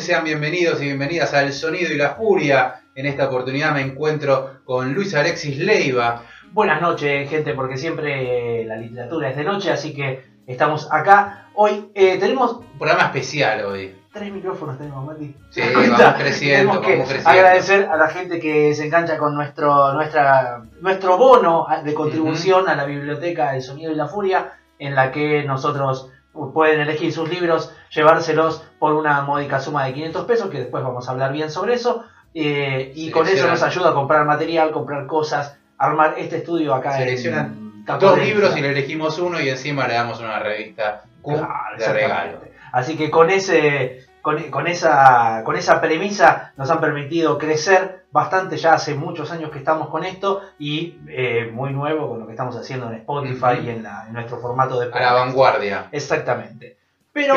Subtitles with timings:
[0.00, 2.80] Noches, sean bienvenidos y bienvenidas al Sonido y la Furia.
[2.94, 6.22] En esta oportunidad me encuentro con Luis Alexis Leiva.
[6.52, 11.48] Buenas noches, gente, porque siempre la literatura es de noche, así que estamos acá.
[11.54, 13.94] Hoy eh, tenemos Un programa especial hoy.
[14.12, 15.36] tres micrófonos, tenemos, Mati.
[15.50, 17.30] Sí, ¿Te das vamos creciendo, Tenemos que vamos creciendo.
[17.30, 22.74] agradecer a la gente que se engancha con nuestro, nuestra, nuestro bono de contribución a
[22.74, 26.10] la biblioteca El Sonido y la Furia, en la que nosotros
[26.54, 31.08] pueden elegir sus libros, llevárselos por una módica suma de 500 pesos, que después vamos
[31.08, 32.04] a hablar bien sobre eso.
[32.34, 36.92] eh, y con eso nos ayuda a comprar material, comprar cosas, armar este estudio acá
[36.96, 41.76] Seleccionan Dos libros y le elegimos uno y encima le damos una revista Q Claro,
[41.78, 42.38] de regalo.
[42.72, 48.58] Así que con ese con, con esa con esa premisa nos han permitido crecer bastante
[48.58, 52.32] ya hace muchos años que estamos con esto y eh, muy nuevo con lo que
[52.32, 55.14] estamos haciendo en Spotify y en, la- en nuestro formato de A la podcast.
[55.14, 55.86] vanguardia.
[55.90, 56.76] Exactamente.
[57.12, 57.34] Pero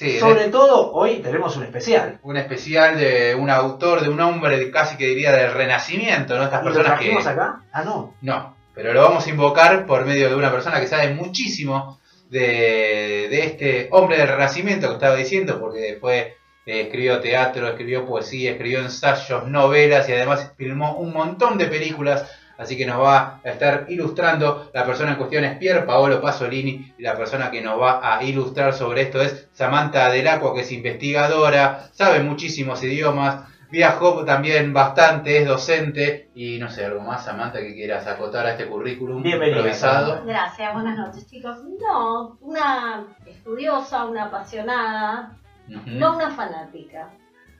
[0.00, 2.18] Sí, sobre todo hoy tenemos un especial.
[2.22, 6.44] un especial de un autor, de un hombre de- casi que diría del renacimiento, ¿no?
[6.44, 7.04] Estas ¿Y lo personas que...
[7.04, 7.60] trajimos acá?
[7.70, 8.14] Ah, no.
[8.22, 12.00] No, pero lo vamos a invocar por medio de una persona que sabe muchísimo
[12.30, 18.06] de, de este hombre del Renacimiento que estaba diciendo, porque fue, eh, escribió teatro, escribió
[18.06, 22.24] poesía, escribió ensayos, novelas y además filmó un montón de películas.
[22.60, 24.70] Así que nos va a estar ilustrando.
[24.74, 28.22] La persona en cuestión es Pier Paolo Pasolini y la persona que nos va a
[28.22, 35.38] ilustrar sobre esto es Samantha Delacqua, que es investigadora, sabe muchísimos idiomas, Viajó también bastante,
[35.38, 39.58] es docente y no sé, algo más, Samantha, que quieras acotar a este currículum Bienvenida,
[39.58, 40.08] improvisado.
[40.08, 40.32] Samantha.
[40.32, 41.58] Gracias, buenas noches chicos.
[41.80, 45.36] No, una estudiosa, una apasionada,
[45.68, 47.10] no una fanática.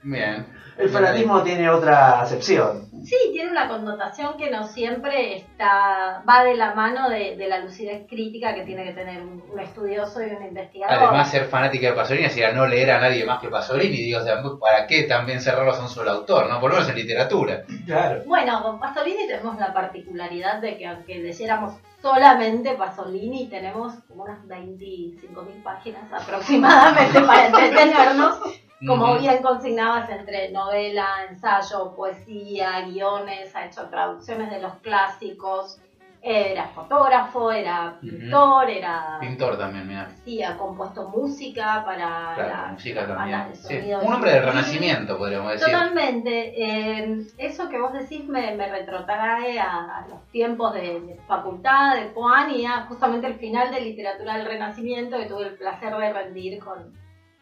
[0.03, 0.45] Bien.
[0.77, 2.89] El fanatismo tiene otra acepción.
[3.03, 7.59] Sí, tiene una connotación que no siempre está va de la mano de, de la
[7.59, 10.97] lucidez crítica que tiene que tener un, un estudioso y un investigador.
[10.97, 13.97] Además, ser fanática de Pasolini sería no leer a nadie más que Pasolini.
[13.97, 16.49] Digo, o sea, ¿para qué también cerrarlos a un solo autor?
[16.49, 16.59] ¿no?
[16.59, 17.63] Por lo menos en literatura.
[17.85, 18.23] Claro.
[18.25, 24.43] Bueno, con Pasolini tenemos la particularidad de que aunque leyéramos solamente Pasolini, tenemos como unas
[24.47, 28.39] 25.000 páginas aproximadamente para entretenernos.
[28.87, 35.79] Como bien consignabas entre novela, ensayo, poesía, guiones, ha hecho traducciones de los clásicos,
[36.23, 39.17] era fotógrafo, era pintor, era...
[39.19, 40.07] Pintor también, mira.
[40.23, 43.55] Sí, ha compuesto música para Claro, la- música también.
[43.55, 45.67] Sí, Un hombre del renacimiento, podríamos decir.
[45.73, 46.53] Totalmente.
[46.63, 51.95] Eh, eso que vos decís me, me retrotrae a, a los tiempos de, de facultad,
[51.95, 55.95] de Puan y a justamente el final de literatura del Renacimiento que tuve el placer
[55.95, 57.00] de rendir con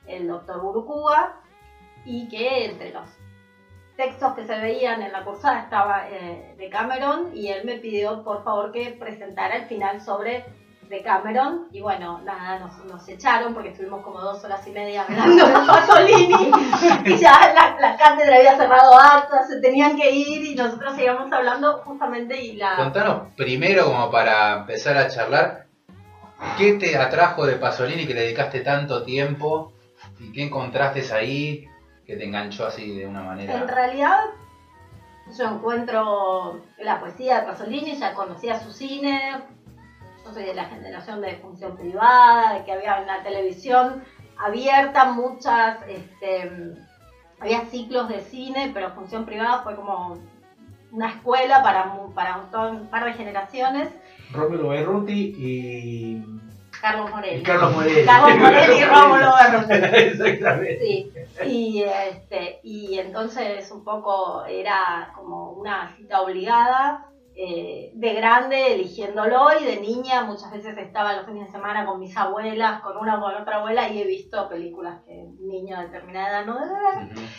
[0.10, 1.42] el doctor Burucúa
[2.06, 3.10] y que entre los
[3.96, 8.24] textos que se veían en la cursada estaba eh, de Cameron y él me pidió
[8.24, 10.46] por favor que presentara el final sobre
[10.90, 15.04] de Cameron y bueno, nada, nos, nos echaron porque estuvimos como dos horas y media
[15.04, 16.52] hablando de Pasolini
[17.06, 21.32] y ya la, la cátedra había cerrado actas, se tenían que ir y nosotros seguíamos
[21.32, 22.76] hablando justamente y la...
[22.78, 25.68] Contanos primero, como para empezar a charlar,
[26.58, 29.74] ¿qué te atrajo de Pasolini que le dedicaste tanto tiempo?
[30.20, 31.68] ¿Y qué encontraste ahí
[32.06, 33.66] que te enganchó así de una En manera?
[33.66, 34.20] realidad
[35.38, 39.34] yo encuentro la poesía de Pasolini, ya conocía su cine,
[40.26, 44.04] yo soy de la generación de función privada, de que había una televisión
[44.38, 46.52] abierta, muchas, este,
[47.40, 50.18] había ciclos de cine, pero función privada fue como
[50.92, 53.90] una escuela para, para un, par de generaciones.
[54.32, 56.24] Rómulo Berruti y
[56.82, 57.44] Carlos Morelli.
[57.44, 58.06] Carlos Morelli.
[58.06, 59.34] Carlos Morelli y Rómulo.
[59.70, 60.80] Exactamente.
[60.80, 61.14] Sí,
[61.46, 67.06] y, este, y entonces un poco era como una cita obligada,
[67.36, 72.00] eh, de grande eligiéndolo y de niña muchas veces estaba los fines de semana con
[72.00, 75.78] mis abuelas, con una o con otra abuela y he visto películas que un niño
[75.78, 77.30] de determinada edad no debe ver.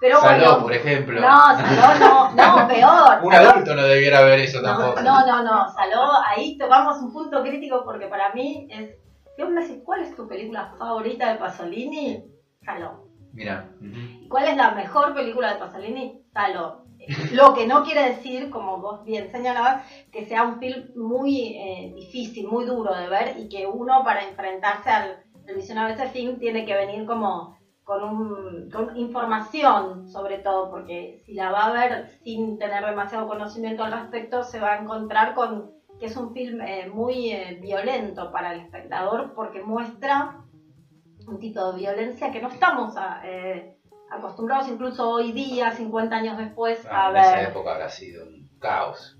[0.00, 1.20] Pero Saló, bueno, por ejemplo.
[1.20, 3.18] no, Saló no, no, peor.
[3.22, 5.00] Un Saló- adulto no debiera ver eso tampoco.
[5.00, 8.90] no, no, no, Saló, ahí tocamos un punto crítico porque para mí es,
[9.34, 12.24] si vos me ¿cuál es tu película favorita de Pasolini?
[12.64, 13.06] Saló.
[13.32, 13.68] Mira.
[13.80, 16.22] ¿Y ¿Cuál es la mejor película de Pasolini?
[16.32, 16.84] Saló.
[17.32, 21.92] Lo que no quiere decir, como vos bien señalabas, que sea un film muy eh,
[21.94, 26.08] difícil, muy duro de ver y que uno para enfrentarse al, al visionado de ese
[26.08, 27.55] film tiene que venir como
[27.86, 33.28] con, un, con información sobre todo, porque si la va a ver sin tener demasiado
[33.28, 37.58] conocimiento al respecto, se va a encontrar con que es un film eh, muy eh,
[37.62, 40.42] violento para el espectador porque muestra
[41.28, 43.72] un tipo de violencia que no estamos a- eh,
[44.10, 47.48] acostumbrados incluso hoy día, 50 años después, Ah, a en esa ver.
[47.50, 49.16] época habrá sido un caos.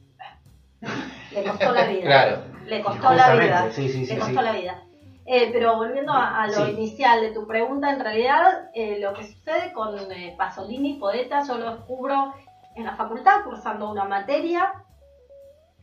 [1.32, 2.02] Le costó la vida.
[2.02, 2.42] Claro.
[2.66, 3.70] Le costó la vida.
[3.70, 4.16] Sí, sí, Le sí.
[4.16, 4.44] costó sí.
[4.44, 4.82] la vida.
[5.26, 6.70] Eh, pero volviendo a, a lo Sí.
[6.70, 11.58] inicial de tu pregunta, en realidad eh, lo que sucede con eh, Pasolini, poeta, yo
[11.58, 12.32] lo descubro
[12.76, 14.72] en la facultad cursando una materia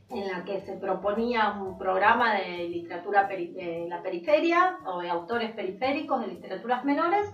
[0.10, 5.52] en la que se proponía un programa de literatura de la periferia o de autores
[5.54, 7.28] periféricos de literaturas menores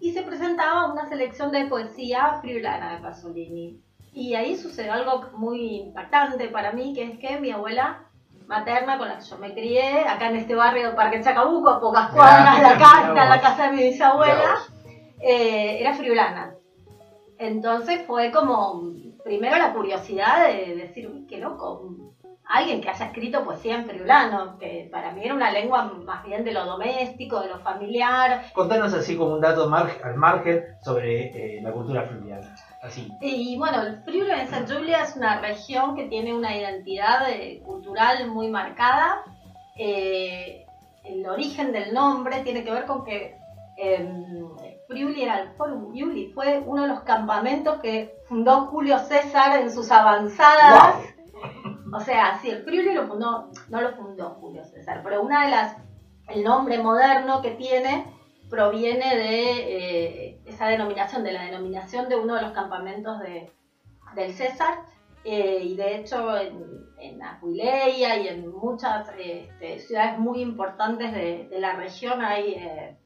[0.00, 3.80] y se presentaba una selección de poesía friulana de Pasolini.
[4.12, 8.05] Y ahí sucedió algo muy impactante para mí, que es que mi abuela
[8.46, 12.10] materna con la que yo me crié, acá en este barrio Parque Chacabuco, a pocas
[12.10, 14.56] cuadras acá, está la casa de mi bisabuela,
[15.20, 16.54] eh, era friulana.
[17.38, 18.82] Entonces fue como,
[19.24, 21.90] primero la curiosidad de decir, uy, qué loco,
[22.48, 26.44] alguien que haya escrito poesía en friulano, que para mí era una lengua más bien
[26.44, 31.56] de lo doméstico, de lo familiar, Contanos así como un dato mar- al margen sobre
[31.58, 32.40] eh, la cultura fluvial.
[32.86, 33.10] Así.
[33.20, 37.60] Y bueno, el Friuli en San Julia es una región que tiene una identidad eh,
[37.64, 39.24] cultural muy marcada.
[39.76, 40.64] Eh,
[41.04, 43.36] el origen del nombre tiene que ver con que
[43.76, 44.08] eh,
[44.88, 49.70] Friuli era el Forum Iuli, fue uno de los campamentos que fundó Julio César en
[49.70, 50.96] sus avanzadas.
[51.92, 55.50] O sea, sí, el Friuli lo fundó, no lo fundó Julio César, pero una de
[55.50, 55.76] las,
[56.28, 58.06] el nombre moderno que tiene
[58.48, 63.52] proviene de eh, esa denominación, de la denominación de uno de los campamentos de,
[64.14, 64.78] del César,
[65.24, 71.12] eh, y de hecho en, en Aquileia y en muchas eh, este, ciudades muy importantes
[71.12, 72.96] de, de la región hay eh,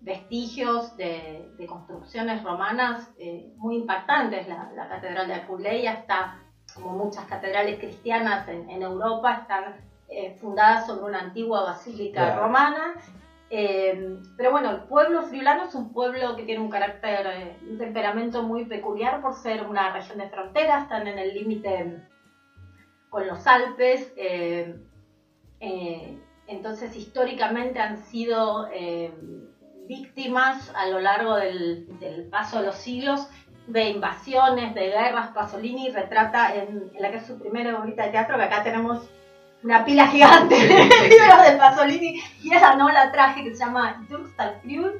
[0.00, 4.48] vestigios de, de construcciones romanas eh, muy impactantes.
[4.48, 6.40] La, la catedral de Aquileia está,
[6.74, 9.76] como muchas catedrales cristianas en, en Europa, están
[10.08, 12.42] eh, fundadas sobre una antigua basílica Claro.
[12.42, 12.94] romana.
[13.50, 17.78] Eh, pero bueno, el pueblo friulano es un pueblo que tiene un carácter, eh, un
[17.78, 22.02] temperamento muy peculiar por ser una región de frontera, están en el límite
[23.08, 24.74] con los Alpes, eh,
[25.60, 29.12] eh, entonces históricamente han sido eh,
[29.86, 33.28] víctimas a lo largo del, del paso de los siglos
[33.66, 35.28] de invasiones, de guerras.
[35.28, 39.10] Pasolini retrata en, en la que es su primera obra de teatro, que acá tenemos
[39.62, 44.04] una pila gigante de libros de Pasolini, y esa no la traje, que se llama
[44.62, 44.92] Friul,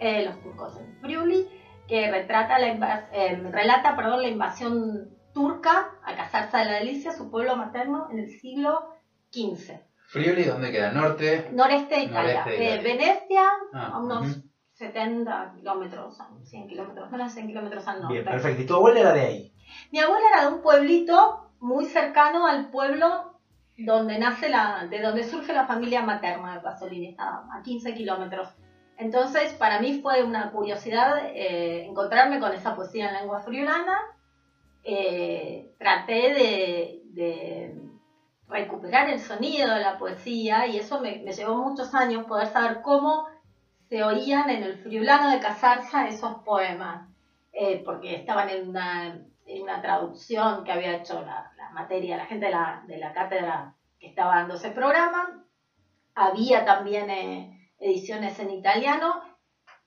[0.00, 1.48] eh, los turcos en Friuli,
[1.86, 7.12] que retrata la invas- eh, relata perdón, la invasión turca a casarse de la delicia,
[7.12, 8.88] su pueblo materno, en el siglo
[9.32, 9.80] XV.
[10.08, 10.90] Friuli, ¿dónde queda?
[10.90, 11.48] Norte.
[11.52, 12.40] Noreste de Italia.
[12.44, 12.82] Noreste de Eh.
[12.82, 13.42] Venecia,
[13.74, 14.42] Ah, a unos ujú.
[14.72, 18.14] 70 kilómetros, 100 kilómetros, menos de 100 kilómetros al norte.
[18.14, 18.62] Bien, perfecto.
[18.62, 19.52] ¿Y tu abuela era de ahí?
[19.92, 23.27] Mi abuela era de un pueblito muy cercano al pueblo
[23.78, 28.48] donde nace la, de donde surge la familia materna de Pasolini, estaba a 15 kilómetros.
[28.96, 33.96] Entonces, para mí fue una curiosidad eh, encontrarme con esa poesía en lengua friulana.
[34.82, 37.74] Eh, traté de, de
[38.48, 42.80] recuperar el sonido de la poesía y eso me, me llevó muchos años poder saber
[42.82, 43.26] cómo
[43.88, 47.08] se oían en el friulano de Casarza esos poemas,
[47.52, 49.24] eh, porque estaban en una,
[49.60, 53.74] una traducción que había hecho la, la materia, la gente de la, de la cátedra
[53.98, 55.44] que estaba dando ese programa.
[56.14, 59.20] Había también eh, ediciones en italiano.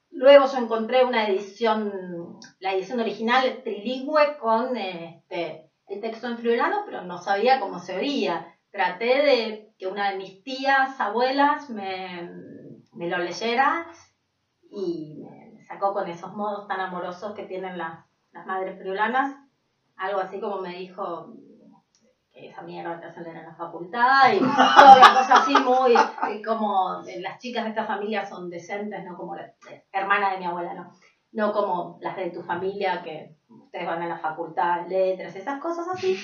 [0.09, 6.83] Luego yo encontré una edición, la edición original trilingüe con este, el texto en friulano,
[6.85, 8.57] pero no sabía cómo se oía.
[8.71, 12.29] Traté de que una de mis tías, abuelas, me,
[12.93, 13.87] me lo leyera
[14.69, 15.23] y
[15.55, 19.35] me sacó con esos modos tan amorosos que tienen las, las madres friulanas.
[20.01, 21.31] Algo así como me dijo,
[22.33, 27.03] que esa mierda te hacen en la facultad y una cosa así muy eh, como
[27.05, 30.45] eh, las chicas de esta familia son decentes, no como la eh, hermana de mi
[30.45, 30.91] abuela, no,
[31.33, 35.87] no como las de tu familia que ustedes van a la facultad, letras, esas cosas
[35.93, 36.17] así.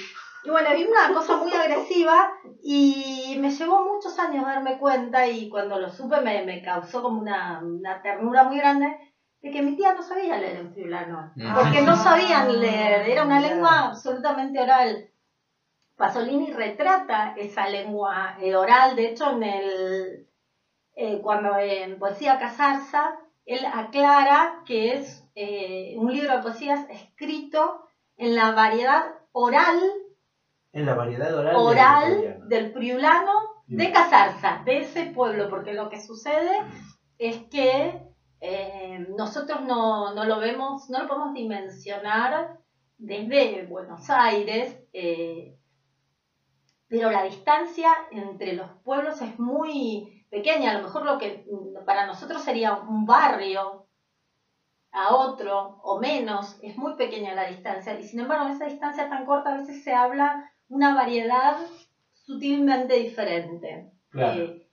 [0.43, 2.31] Y bueno, vi una cosa muy agresiva
[2.63, 7.21] y me llevó muchos años darme cuenta y cuando lo supe me, me causó como
[7.21, 9.06] una, una ternura muy grande
[9.47, 11.55] de que mi tía no sabía leer en friulano, Mm.
[11.55, 15.09] porque no sabían leer, era una lengua absolutamente oral.
[15.95, 20.27] Pasolini retrata esa lengua eh, oral, de hecho en el
[20.95, 23.13] eh, cuando en Poesía Casarza
[23.45, 27.87] él aclara que es eh, un libro de poesías escrito
[28.17, 29.79] en la variedad oral
[30.73, 31.53] En la variedad oral.
[31.55, 33.31] del oral del friulano
[33.67, 36.51] de Casarza, de ese pueblo, porque lo que sucede
[37.17, 38.01] es que
[38.39, 42.59] eh, nosotros no, no lo vemos, no lo podemos dimensionar
[42.97, 45.57] desde Buenos Aires, eh,
[46.87, 51.45] pero la distancia entre los pueblos es muy pequeña, a lo mejor lo que
[51.85, 53.87] para nosotros sería un barrio
[54.91, 59.09] a otro o menos, es muy pequeña la distancia y sin embargo en esa distancia
[59.09, 61.57] tan corta a veces se habla una variedad
[62.13, 63.91] sutilmente diferente.
[64.09, 64.43] Claro.
[64.43, 64.66] Eh,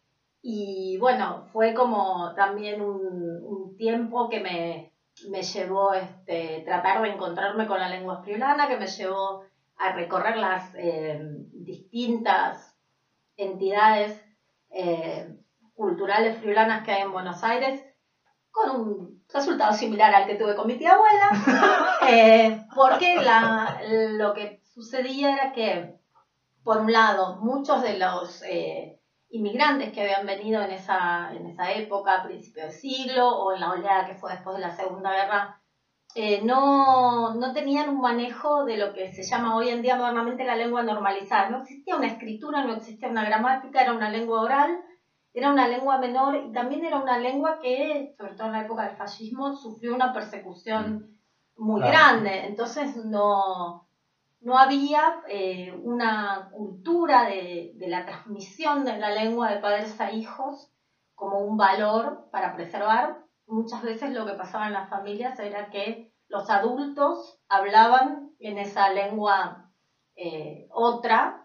[0.47, 3.01] y bueno, fue como también un,
[3.43, 4.93] un tiempo que me,
[5.31, 9.43] me llevó este, tratar de encontrarme con la lengua friulana, que me llevó
[9.79, 11.19] a recorrer las eh,
[11.51, 12.77] distintas
[13.39, 14.23] entidades
[14.69, 15.35] eh,
[15.75, 17.83] culturales friulanas que hay en Buenos Aires,
[18.51, 23.81] con un resultado similar al que tuve con mi tía abuela, eh, porque la,
[24.19, 25.95] lo que sucedía era que,
[26.63, 28.43] por un lado, muchos de los
[29.35, 33.61] inmigrantes que habían venido en esa, en esa época, a principios del siglo, o en
[33.61, 35.61] la oleada que fue después de la Segunda Guerra,
[36.15, 40.45] eh, no, no tenían un manejo de lo que se llama hoy en día modernamente
[40.45, 41.51] la lengua normalizada.
[41.51, 44.79] No existía una escritura, no existía una gramática, era una lengua oral,
[45.33, 48.87] era una lengua menor y también era una lengua que, sobre todo en la época
[48.87, 51.19] del fascismo, sufrió una persecución
[51.57, 51.93] muy Claro.
[51.93, 52.47] grande.
[52.47, 53.84] Entonces no,
[54.45, 60.11] no había eh, una cultura de, de la transmisión de la lengua de padres a
[60.11, 60.71] hijos
[61.15, 63.25] como un valor para preservar.
[63.47, 68.91] Muchas veces lo que pasaba en las familias era que los adultos hablaban en esa
[68.91, 69.71] lengua
[70.17, 71.41] eh, otra,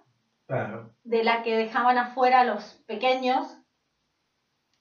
[0.45, 0.91] Claro.
[1.03, 3.45] de la que dejaban afuera a los pequeños.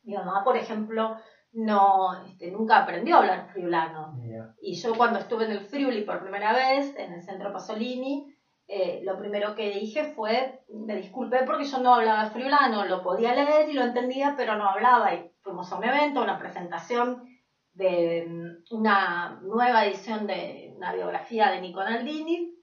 [0.03, 1.15] Mi mamá, por ejemplo,
[1.53, 4.21] no, este, nunca aprendió a hablar friulano.
[4.61, 8.35] Y yo cuando estuve en el Friuli por primera vez, en el centro Pasolini,
[8.67, 13.35] eh, lo primero que dije fue, me disculpé porque yo no hablaba friulano, lo podía
[13.35, 15.15] leer y lo entendía, pero no hablaba.
[15.15, 17.25] Y fuimos a un evento, una presentación
[17.73, 22.55] de una nueva edición de una biografía de Nico Naldini,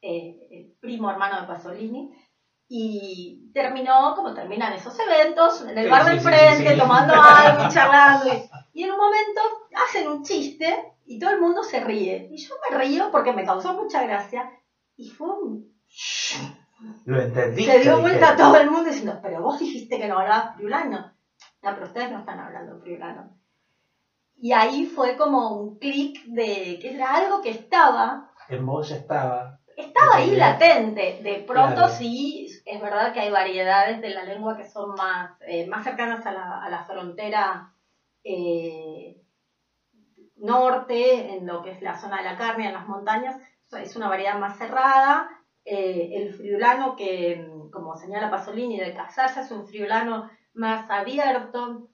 [0.00, 2.10] eh, el primo hermano de Pasolini,
[2.68, 7.14] y terminó como terminan esos eventos, en el Sí, bar del sí, frente, sí, tomando
[7.14, 8.32] algo, charlando.
[8.72, 9.40] Y, en un momento
[9.88, 12.28] hacen un chiste y todo el mundo se ríe.
[12.30, 14.50] Y yo me río porque me causó mucha gracia.
[14.96, 15.76] Y fue un...
[17.04, 17.64] Lo entendí.
[17.64, 21.12] Se dio vuelta todo el mundo diciendo, pero vos dijiste que no hablabas friulano.
[21.62, 23.38] No, pero ustedes no están hablando friulano.
[24.38, 29.60] Y ahí fue como un clic de que era algo que estaba En vos estaba.
[29.76, 31.18] Estaba ahí latente.
[31.20, 31.88] De pronto Claro.
[31.88, 36.26] sí, es verdad que hay variedades de la lengua que son más, eh, más cercanas
[36.26, 37.64] a la, a la frontera
[38.24, 39.16] eh,
[40.36, 43.36] norte, en lo que es la zona de la carne, en las montañas.
[43.72, 45.26] Es una variedad más cerrada.
[45.64, 50.22] Eh, el friulano que, mm, como señala Pasolini, de casarse es un friulano
[50.54, 51.88] más abierto,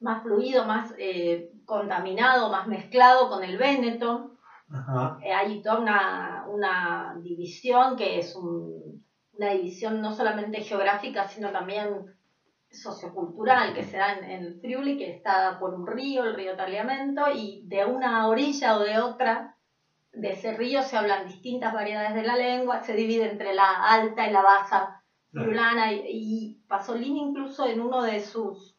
[0.00, 0.92] más fluido, más
[1.64, 4.30] contaminado, más mezclado con el véneto.
[4.70, 5.18] Ajá.
[5.22, 11.50] Eh, hay toda una, una división que es un- una división no solamente geográfica, sino
[11.52, 12.04] también
[12.70, 17.28] sociocultural que se da en, el Friuli, que está por un río, el río Tagliamento,
[17.32, 19.54] y de una orilla o de otra
[20.12, 24.26] de ese río se hablan distintas variedades de la lengua, se divide entre la alta
[24.26, 28.76] y la baja friulana, y, y Pasolini incluso en uno de sus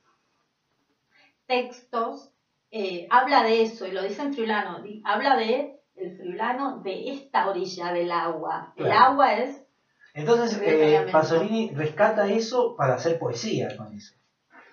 [1.47, 2.31] textos
[2.71, 7.47] eh, habla de eso, y lo dice en friulano, habla de el friulano de esta
[7.49, 8.73] orilla del agua.
[8.75, 9.63] El agua es
[10.13, 11.07] Entonces, eh.
[11.11, 14.15] Pasolini rescata eso para hacer poesía con eso.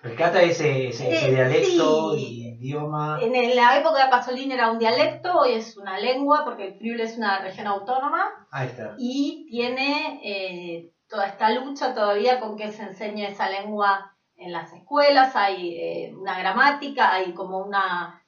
[0.01, 2.19] Rescata ese, ese, ese Eh, dialecto sí.
[2.59, 3.19] y idioma.
[3.21, 7.01] En la época de Pasolini era un dialecto, hoy es una lengua, porque el Friuli
[7.01, 8.93] es una región autónoma Ahí está.
[8.97, 14.71] y tiene eh, toda esta lucha todavía con que se enseñe esa lengua en las
[14.73, 15.35] escuelas.
[15.35, 18.21] Hay una gramática, hay como una,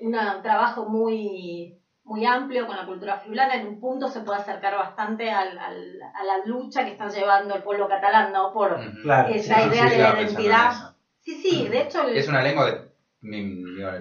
[0.00, 4.40] una- un trabajo muy, muy amplio con la cultura friulana, en un punto se puede
[4.40, 8.52] acercar bastante al- al- a la lucha que está llevando el pueblo catalán, ¿no?
[8.52, 8.78] Por.
[9.02, 9.28] Claro.
[9.34, 10.72] esa Sí, idea sí, de la identidad.
[11.20, 12.02] Sí, sí, de hecho...
[12.06, 12.86] el- Es una lengua que,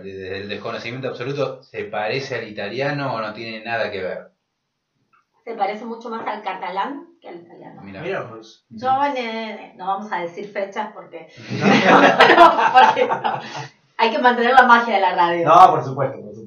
[0.04, 4.32] desde el desconocimiento absoluto, se parece al italiano o no tiene nada que ver.
[5.44, 7.82] se parece mucho más al catalán que al italiano.
[7.84, 8.02] Mira.
[8.02, 8.66] Mira, pues.
[8.70, 11.28] Yo eh, no vamos a decir fechas porque,
[12.74, 13.40] porque no.
[13.98, 15.48] hay que mantener la magia de la radio.
[15.48, 16.45] No, por supuesto, por supuesto.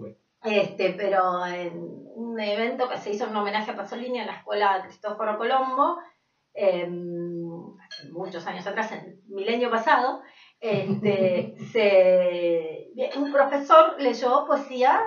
[0.48, 1.72] Este, pero en
[2.14, 5.98] un evento que se hizo en homenaje a Pasolini en la escuela Cristóforo Colombo,
[6.54, 10.22] em, hace muchos años atrás, en el milenio pasado,
[10.58, 15.00] este, se, un profesor leyó poesía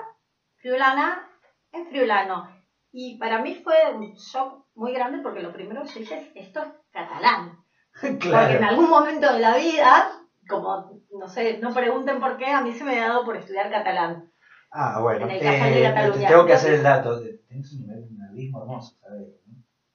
[0.56, 1.28] friulana
[1.72, 2.48] en friulano.
[2.92, 6.62] Y para mí fue un shock muy grande porque lo primero que dije es, esto
[6.62, 7.58] es catalán.
[8.00, 10.10] Porque en algún momento de la vida,
[10.48, 13.70] como, no sé, no pregunten por qué, a mí se me ha dado por estudiar
[13.70, 14.31] catalán.
[14.72, 15.26] Ah, bueno.
[15.28, 16.28] En el eh, Cataluña.
[16.28, 17.20] tengo que hacer el dato.
[17.48, 19.28] Tenés un nivel de nerdismo hermoso, ¿sabes?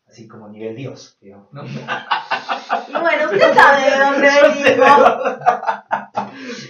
[0.07, 1.51] Así como nivel Dios, digamos.
[1.51, 1.65] ¿no?
[1.65, 1.69] Y
[2.91, 4.29] bueno, usted sabe de dónde
[4.75, 5.13] venimos.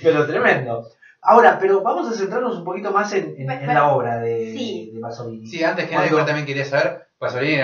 [0.02, 0.88] Pero tremendo.
[1.22, 4.92] Ahora, pero vamos a centrarnos un poquito más en, en- en la obra de, Sí.
[4.94, 5.46] de Pasolini.
[5.48, 7.58] Sí, antes que nada, yo también quería saber, Pasolini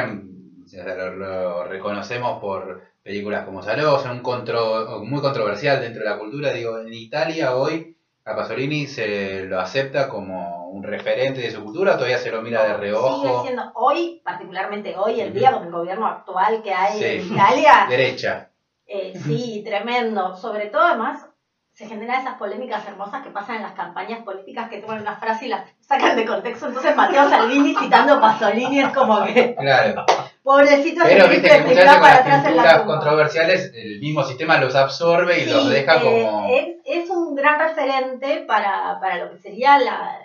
[0.74, 6.52] lo, lo reconocemos por películas como Salosa, un contro, muy controversial dentro de la cultura.
[6.52, 7.93] Digo, en Italia hoy
[8.26, 12.62] a Pasolini se lo acepta como un referente de su cultura, todavía se lo mira
[12.64, 16.98] de Sigue reojo, siendo hoy, particularmente hoy, el día con el gobierno actual que hay
[17.00, 17.06] Sí.
[17.28, 18.50] en Italia, derecha.
[18.88, 20.36] eh, sí, tremendo.
[20.38, 21.28] Sobre todo, además,
[21.74, 25.48] se generan esas polémicas hermosas que pasan en las campañas políticas que toman una frase
[25.48, 26.68] y la sacan de contexto.
[26.68, 30.06] Entonces, Mateo Salvini citando a Pasolini es como que, Claro.
[30.44, 34.00] Pobrecito, Pero viste que muchas veces con para las atrás en la pinturas controversiales el
[34.00, 36.48] mismo sistema los absorbe y los deja eh, como...
[36.50, 40.20] es, es un gran referente para, para lo que sería la...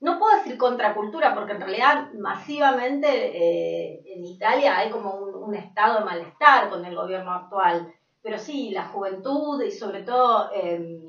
[0.00, 5.54] No puedo decir contracultura, porque en realidad masivamente eh, en Italia hay como un, un
[5.54, 7.92] estado de malestar con el gobierno actual.
[8.22, 11.00] Pero sí, la juventud y sobre todo eh,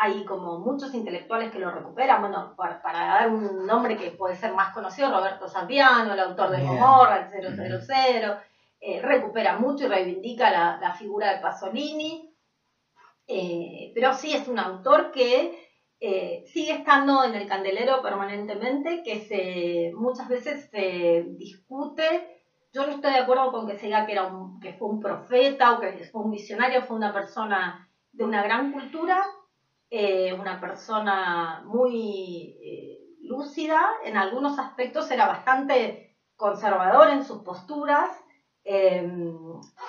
[0.00, 2.20] hay como muchos intelectuales que lo recuperan.
[2.20, 6.50] Bueno, para, para dar un nombre que puede ser más conocido, Roberto Sapiano, el autor
[6.50, 6.62] de.
[6.62, 8.36] Gomorra, el 000,
[8.80, 12.32] eh, recupera mucho y reivindica la, la figura de Pasolini.
[13.26, 15.68] Eh, pero sí es un autor que
[16.00, 22.40] eh, sigue estando en el candelero permanentemente, que se, muchas veces se discute.
[22.72, 25.00] Yo no estoy de acuerdo con que se diga que, era un, que fue un
[25.00, 29.24] profeta o que fue un visionario, fue una persona de una gran cultura,
[29.90, 38.10] eh, una persona muy eh, lúcida, en algunos aspectos era bastante conservador en sus posturas,
[38.64, 39.10] eh,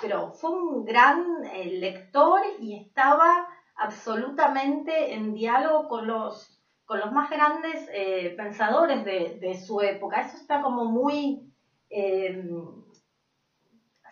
[0.00, 7.30] pero fue un gran lector y estaba absolutamente en diálogo con los, con los más
[7.30, 7.88] grandes
[8.36, 10.20] pensadores de, de su época.
[10.20, 11.52] Eso está como muy...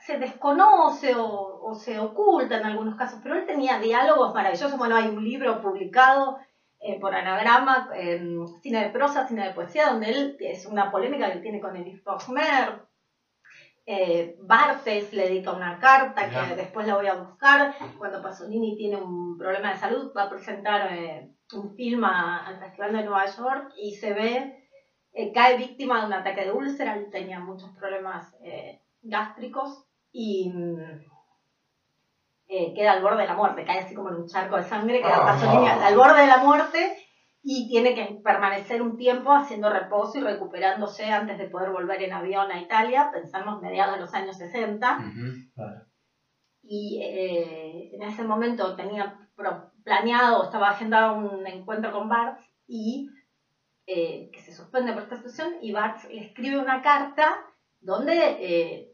[0.09, 4.79] se desconoce o, o se oculta en algunos casos, pero él tenía diálogos maravillosos.
[4.79, 6.39] Bueno, hay un libro publicado
[6.81, 8.19] eh, por Anagrama, eh,
[8.63, 12.03] Cine de prosa, Cine de poesía, donde él es una polémica que tiene con Elif
[12.07, 12.87] Rochmer.
[13.85, 17.75] Eh, Bartes le dedica una carta que después la voy a buscar.
[17.99, 22.95] Cuando Pasolini tiene un problema de salud, va a presentar eh, un film al Festival
[22.95, 24.69] de Nueva York y se ve,
[25.13, 26.97] eh, cae víctima de un ataque de úlcera.
[26.97, 28.35] Él tenía muchos problemas
[29.03, 31.01] gástricos y mm,
[32.49, 35.01] eh, queda al borde de la muerte, cae así como en un charco de sangre,
[35.01, 35.25] queda.
[35.25, 36.97] Pasolini al borde de la muerte
[37.43, 42.13] y tiene que permanecer un tiempo haciendo reposo y recuperándose antes de poder volver en
[42.13, 45.65] avión a Italia, pensamos mediados de los años 60 Ujú.
[46.63, 49.17] y eh, en ese momento tenía
[49.85, 53.09] planeado, estaba agendado un encuentro con Bartz y
[53.87, 57.39] eh, que se suspende por esta situación y Bartz le escribe una carta
[57.81, 58.93] donde, eh,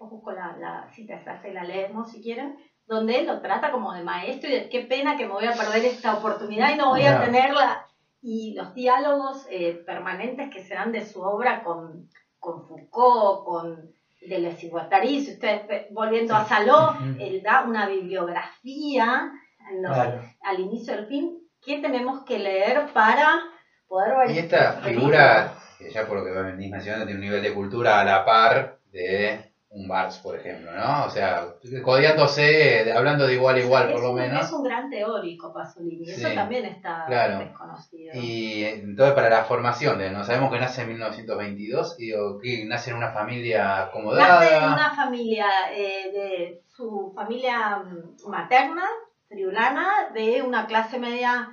[0.00, 3.70] después busco la, la cita exacta y la leemos si quieren, donde él lo trata
[3.70, 6.76] como de maestro y de qué pena que me voy a perder esta oportunidad y
[6.76, 7.84] no voy a tenerla.
[8.22, 12.06] Y los diálogos eh, permanentes que serán de su obra con,
[12.38, 13.90] con Foucault, con
[14.26, 19.30] Deleuze y Guattari, si ustedes volviendo a Saló, él da una bibliografía
[19.70, 20.22] en los- Claro.
[20.42, 23.38] al inicio del film que tenemos que leer para
[23.86, 27.42] poder ver Y esta figura, que ya por lo que venís mencionando, tiene un nivel
[27.42, 31.04] de cultura a la par de un Bartz, por ejemplo, ¿no?
[31.04, 34.44] O sea, codeándose, de- hablando de igual a igual, es por lo un, menos.
[34.46, 37.38] Es un gran teórico Pasolini, eso también está claro.
[37.38, 38.10] desconocido.
[38.14, 42.64] Y entonces para la formación de, no sabemos que nace en 1922, y digo, que
[42.66, 44.40] nace en una familia acomodada.
[44.40, 48.84] Nace en una familia eh, de su familia mm, materna,
[49.28, 51.48] friulana, de una clase media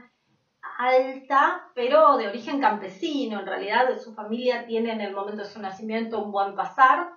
[0.80, 3.40] alta, pero de origen campesino.
[3.42, 7.10] En realidad su familia tiene en el momento de su nacimiento un buen pasar,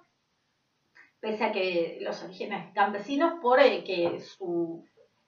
[1.20, 4.85] pese a que los orígenes campesinos, por eh, que su,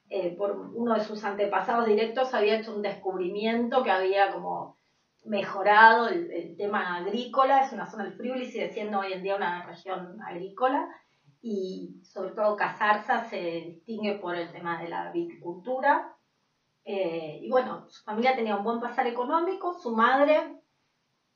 [0.08, 4.78] eh, por uno de sus antepasados directos había hecho un descubrimiento que había como
[5.24, 9.64] mejorado el, tema agrícola, es una zona del Friuli, sigue siendo hoy en día una
[9.64, 10.88] región agrícola,
[11.40, 16.16] y sobre todo Casarza se distingue por el tema de la viticultura.
[16.84, 20.60] Eh, y bueno, su familia tenía un buen pasar económico, su madre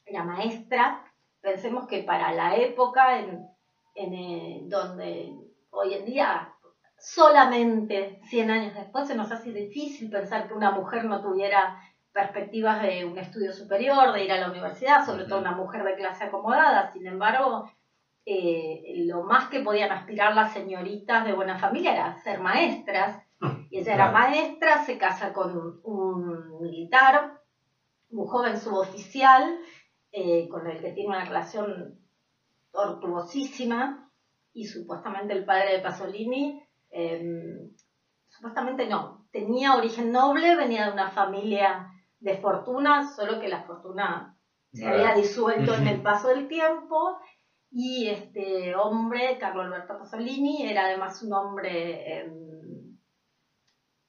[0.05, 1.05] era maestra,
[1.41, 3.49] pensemos que para la época en,
[3.97, 5.33] en eh, donde
[5.71, 6.53] hoy en día
[6.99, 11.81] solamente 100 años después se nos hace difícil pensar que una mujer no tuviera
[12.13, 15.97] perspectivas de un estudio superior, de ir a la universidad, sobre todo una mujer de
[15.97, 16.91] clase acomodada.
[16.93, 17.71] Sin embargo,
[18.25, 23.23] eh, lo más que podían aspirar las señoritas de buena familia era ser maestras.
[23.71, 27.39] Y ella era maestra, se casa con un militar,
[28.11, 29.59] un joven suboficial,
[30.11, 32.01] eh, con el que tiene una relación
[32.77, 34.11] tortuosísima,
[34.53, 37.75] y supuestamente el padre de Pasolini, em,
[38.29, 41.89] supuestamente no, tenía origen noble, venía de una familia
[42.21, 44.37] de fortuna, solo que la fortuna
[44.73, 47.19] se había disuelto en el paso del tiempo
[47.71, 52.97] y este hombre, Carlo Alberto Pasolini, era además un hombre em,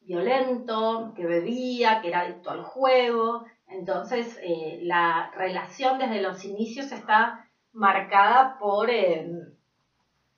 [0.02, 3.46] violento, que bebía, que era adicto al juego.
[3.68, 7.47] Entonces, eh, la relación desde los inicios está
[7.78, 9.54] marcada por, em,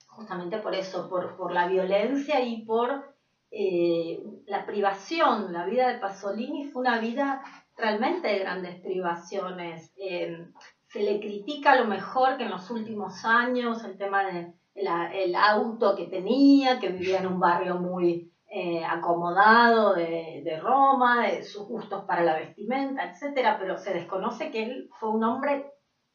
[0.08, 3.16] justamente por eso, por, por, la violencia y por
[3.50, 5.54] eh, la privación.
[5.54, 7.42] La vida de Pasolini fue una vida
[7.78, 9.94] realmente de grandes privaciones.
[9.98, 10.54] Em,
[10.88, 15.36] se le critica a lo mejor que en los últimos años el tema del el
[15.36, 21.44] auto que tenía, que vivía en un barrio muy eh, acomodado de, de, Roma, de
[21.44, 25.66] sus gustos para la vestimenta, etcétera, pero se desconoce que él fue un hombre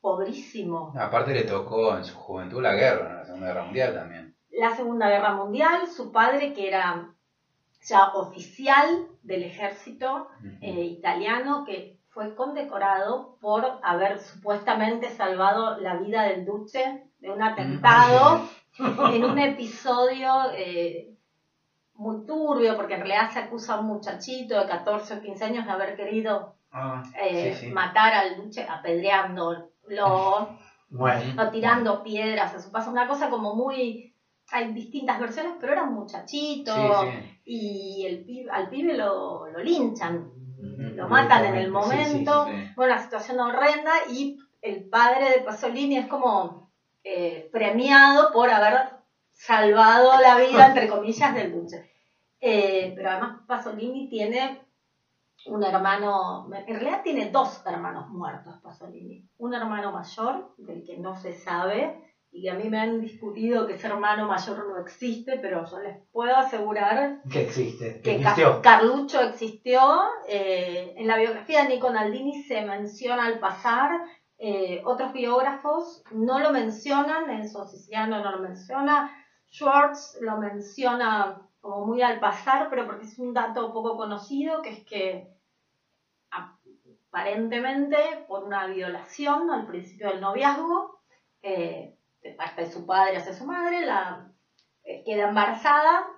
[0.04, 0.92] pobrísimo.
[1.00, 4.36] Aparte le tocó en su juventud la guerra, la Segunda Guerra Mundial también.
[4.50, 7.08] La Segunda Guerra Mundial, su padre que era
[7.80, 10.28] ya oficial del ejército
[10.60, 17.42] eh, italiano que fue condecorado por haber supuestamente salvado la vida del duce de un
[17.42, 18.46] atentado
[19.10, 21.14] en un episodio eh,
[21.94, 25.64] muy turbio, porque en realidad se acusa a un muchachito de 14 o 15 años
[25.64, 28.36] de haber querido ah, eh, matar al
[29.88, 30.58] duce
[30.90, 34.14] apedreándolo, o tirando piedras a su paso, una cosa como muy
[34.50, 36.74] hay distintas versiones, pero era un muchachito
[37.44, 40.30] y el al pibe lo, lo linchan,
[40.94, 42.44] lo matan en el momento,
[42.76, 46.70] bueno, una situación horrenda y el padre de Pasolini es como
[47.02, 48.94] eh, premiado por haber
[49.32, 51.90] salvado la vida, entre comillas, del Duce.
[52.40, 54.63] Eh, pero además Pasolini tiene
[55.46, 61.16] un hermano, en realidad tiene dos hermanos muertos Pasolini, un hermano mayor del que no
[61.16, 62.00] se sabe,
[62.34, 65.96] y a mí me han discutido que ese hermano mayor no existe, pero yo les
[66.10, 68.00] puedo asegurar que existe.
[68.02, 68.20] Que
[68.60, 70.02] Carlucho existió.
[70.26, 74.00] Eh, en la biografía de Nico Naldini se menciona al pasar.
[74.36, 79.08] Eh, otros biógrafos no lo mencionan, Enzo Siciliano no lo menciona,
[79.48, 84.70] Schwartz lo menciona como muy al pasar, pero porque es un dato poco conocido, que
[84.70, 85.33] es que
[87.14, 87.96] aparentemente
[88.26, 90.98] por una violación al principio del noviazgo,
[91.42, 94.32] eh, de parte de su padre hacia su madre, la,
[94.82, 96.08] eh, queda embarazada,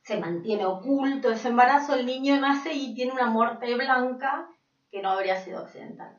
[0.00, 4.48] se mantiene oculto ese embarazo, el niño nace y tiene una muerte blanca
[4.90, 6.16] que no habría sido accidental.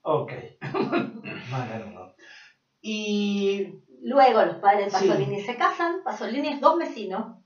[0.00, 0.32] Ok.
[2.80, 7.36] y luego los padres de Pasolini se casan, Pasolini es dos vecinos.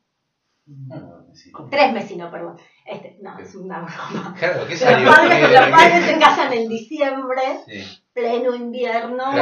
[1.71, 2.57] Tres vecinos, perdón.
[2.85, 4.35] Este, no, es una broma.
[4.39, 7.43] Claro, ¿qué los, padres, los padres se casan en diciembre.
[7.67, 8.03] Sí.
[8.13, 9.39] pleno invierno, y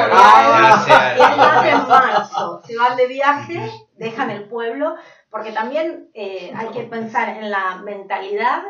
[1.68, 2.62] en marzo.
[2.64, 4.96] Se van de viaje, dejan el pueblo,
[5.30, 8.62] porque también eh, hay que pensar en la mentalidad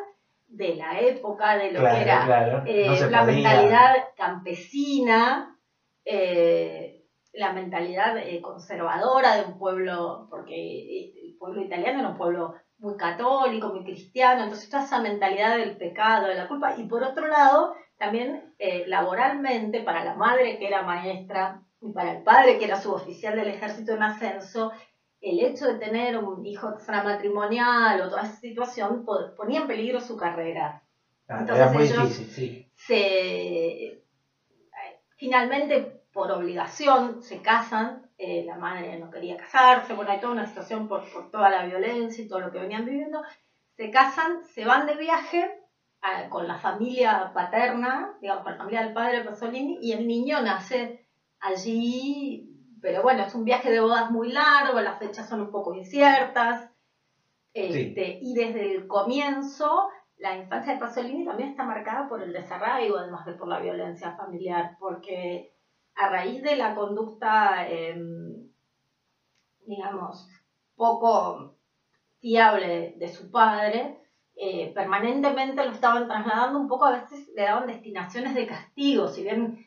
[0.47, 5.59] de la época, de lo que era eh, la mentalidad campesina,
[6.05, 12.97] eh, la mentalidad conservadora de un pueblo, porque el pueblo italiano era un pueblo muy
[12.97, 17.27] católico, muy cristiano, entonces toda esa mentalidad del pecado, de la culpa, y por otro
[17.29, 22.67] lado, también eh, laboralmente, para la madre que era maestra y para el padre que
[22.67, 24.73] era suboficial del ejército en ascenso,
[25.21, 29.05] el hecho de tener un hijo extramatrimonial o toda esa situación
[29.37, 30.83] ponía en peligro su carrera.
[31.29, 34.03] Ah, Entonces muy ellos difícil, se,
[35.17, 40.47] finalmente, por obligación, se casan, eh, la madre no quería casarse, bueno, hay toda una
[40.47, 43.21] situación por, por toda la violencia y todo lo que venían viviendo,
[43.77, 45.51] se casan, se van de viaje
[46.01, 50.41] a- con la familia paterna, digamos, con la familia del padre Pasolini, y el niño
[50.41, 51.07] nace
[51.41, 52.49] allí,
[52.81, 56.71] pero bueno, es un viaje de bodas muy largo, las fechas son un poco inciertas,
[57.53, 62.97] este, y desde el comienzo la infancia de Pasolini también está marcada por el desarraigo,
[62.97, 65.51] además de por la violencia familiar, porque
[65.97, 68.51] a raíz de la conducta, em,
[69.67, 70.29] digamos,
[70.75, 71.57] poco
[72.21, 73.99] fiable de su padre,
[74.35, 79.23] eh, permanentemente lo estaban trasladando un poco, a veces le daban destinaciones de castigo, si
[79.23, 79.67] bien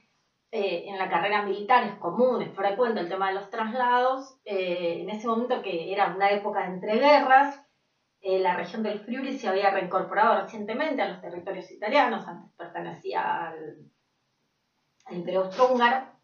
[0.52, 5.02] eh, en la carrera militar es común, es frecuente el tema de los traslados, eh,
[5.02, 7.66] en ese momento que era una época de entreguerras,
[8.22, 13.90] la región del Friuli se había reincorporado recientemente a los territorios italianos, antes pertenecía al,
[15.06, 16.19] al Imperio Austrohúngaro,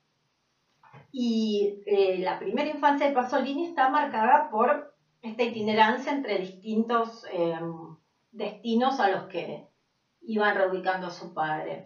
[1.18, 7.58] y eh, la primera infancia de Pasolini está marcada por esta itinerancia entre distintos eh,
[8.32, 9.66] destinos a los que
[10.24, 11.86] iban reubicando a su padre.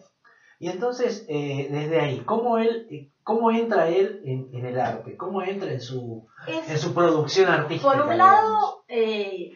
[0.58, 5.16] Y entonces, eh, desde ahí, ¿cómo, él, eh, ¿cómo entra él en, en el arte?
[5.16, 7.92] ¿Cómo entra en su, Es- en su producción artística?
[7.94, 9.52] por un lado, eh,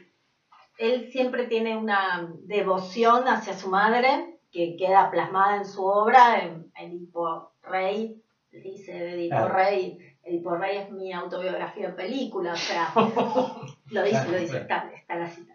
[0.78, 6.72] él siempre tiene una devoción hacia su madre que queda plasmada en su obra, en
[6.78, 8.22] Edipo Rey,
[8.62, 9.48] dice Edipo.
[9.48, 12.92] Rey, Edipo Rey es mi autobiografía en película, o sea,
[13.92, 15.54] lo dice, lo dice, está, está la cita.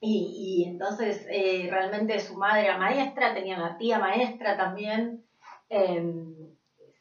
[0.00, 5.24] Y, y entonces eh, realmente su madre era maestra, tenía una tía maestra también,
[5.70, 6.04] eh,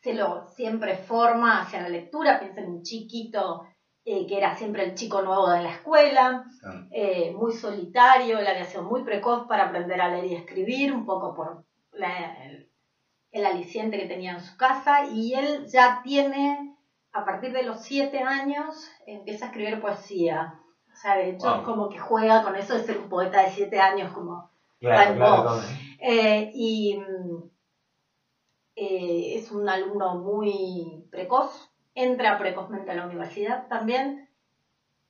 [0.02, 3.64] se lo siempre forma hacia la lectura, piensa en un chiquito
[4.06, 6.88] eh, que era siempre el chico nuevo de la escuela, Ah.
[6.92, 11.06] eh, muy solitario, él había sido muy precoz para aprender a leer y escribir, un
[11.06, 12.36] poco por la-
[13.34, 16.76] el, aliciente que tenía en su casa, y él ya tiene,
[17.12, 20.60] a partir de los siete años, empieza a escribir poesía.
[20.92, 21.58] O sea, de hecho, Wow.
[21.58, 25.16] es como que juega con eso de ser un poeta de siete años, como Claro,
[25.16, 25.60] claro,
[25.98, 27.00] eh, y
[28.76, 34.28] eh, es un alumno muy precoz, entra precozmente a la universidad también,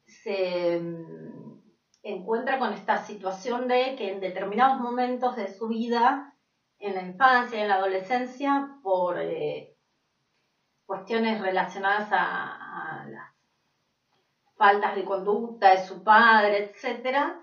[0.05, 1.57] se mm,
[2.03, 6.32] encuentra con esta situación de que en determinados momentos de su vida,
[6.83, 9.73] en la infancia y en la adolescencia, por eh,
[10.85, 13.33] cuestiones relacionadas a, las
[14.57, 17.39] faltas de conducta de su padre, etcétera,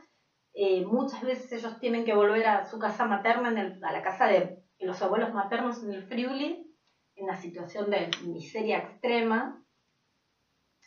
[0.53, 3.49] eh, muchas veces ellos tienen que volver a su casa materna,
[3.83, 6.77] a la casa de los abuelos maternos en el Friuli,
[7.15, 9.65] en una situación de miseria extrema.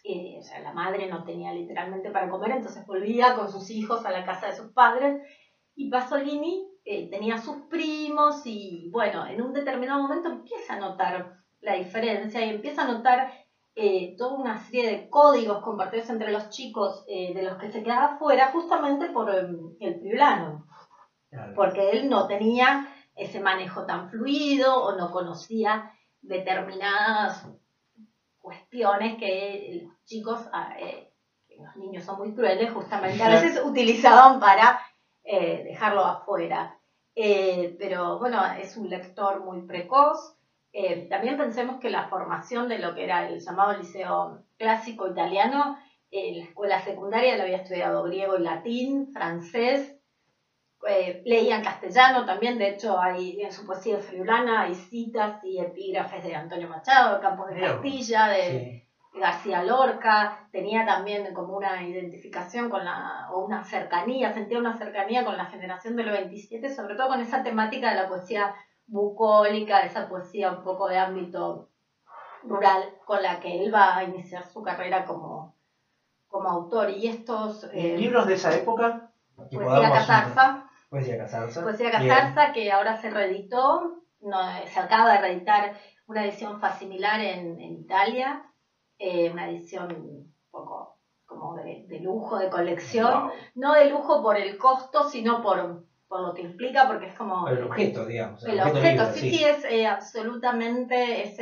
[0.04, 4.06] Eh, o sea, la madre no tenía literalmente para comer, entonces volvía con sus hijos
[4.06, 5.24] a la casa de sus padres.
[5.76, 11.38] Y Pasolini eh, tenía sus primos y, bueno, en un determinado momento empieza a notar
[11.62, 13.32] la diferencia y empieza a notar
[13.76, 17.82] eh, toda una serie de códigos compartidos entre los chicos eh, de los que se
[17.82, 19.48] quedaba fuera justamente por eh,
[19.80, 21.56] el Claro.
[21.56, 25.92] porque él no tenía ese manejo tan fluido o no conocía
[26.22, 27.48] determinadas
[28.38, 31.12] cuestiones que los chicos, ah, eh,
[31.48, 34.80] que los niños son muy crueles, justamente a veces utilizaban para
[35.24, 36.78] eh, dejarlo afuera.
[37.16, 40.36] Eh, pero bueno, es un lector muy precoz.
[40.72, 45.78] Eh, también pensemos que la formación de lo que era el llamado liceo clásico italiano,
[46.10, 49.96] en la escuela secundaria le había estudiado griego y latín, francés,
[51.26, 56.24] leía en castellano también, de hecho hay en su poesía friulana hay citas y epígrafes
[56.24, 58.83] de Antonio Machado, de Campos de Castilla, de, Sí.
[59.16, 65.24] García Lorca, tenía también como una identificación con la, o una cercanía, sentía una cercanía
[65.24, 68.56] con la generación del 27, sobre todo con esa temática de la poesía
[68.88, 71.70] bucólica, esa poesía un poco de ámbito
[72.44, 75.56] rural, con la que él va a iniciar su carrera como,
[76.28, 76.90] como autor.
[76.90, 77.70] Y estos...
[77.72, 79.12] Eh, libros de esa época.
[79.50, 81.62] que Poesía Casarza, Poesía Casarza.
[81.62, 81.92] Poesía.
[81.92, 85.74] Casarza, que ahora se reeditó, no, se acaba de reeditar
[86.08, 88.44] una edición facimilar en, en Italia,
[89.00, 93.32] eh, una edición un poco como de, de lujo, de colección, Wow.
[93.56, 97.48] no de lujo por el costo, sino por, por lo que implica, porque es como
[97.48, 98.44] El objeto, digamos.
[98.46, 101.40] el objeto, libro, sí, sí, es eh, absolutamente es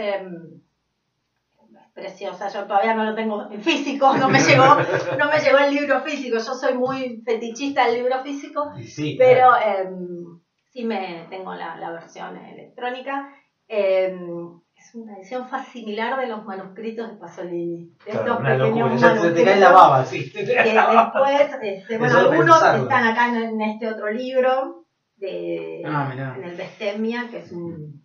[1.93, 2.47] preciosa.
[2.49, 4.63] Yo todavía no lo tengo en físico, no me llegó,
[5.19, 6.37] no me llegó el libro físico.
[6.37, 9.89] Yo soy muy fetichista del libro físico, sí, pero claro.
[9.89, 13.33] em, sí me tengo la, la versión electrónica.
[13.67, 14.59] Em,
[14.91, 17.95] es una edición facimilar de los manuscritos de Pasolini.
[18.05, 18.83] De Claro, estos una locura.
[18.85, 20.31] pequeños Ya se te cae la manuscritos baba, sí.
[20.31, 22.83] que después, este, bueno, algunos pensarlo.
[22.83, 28.03] están acá en, en este otro libro, de, Ah, en el Bestemia, que es un...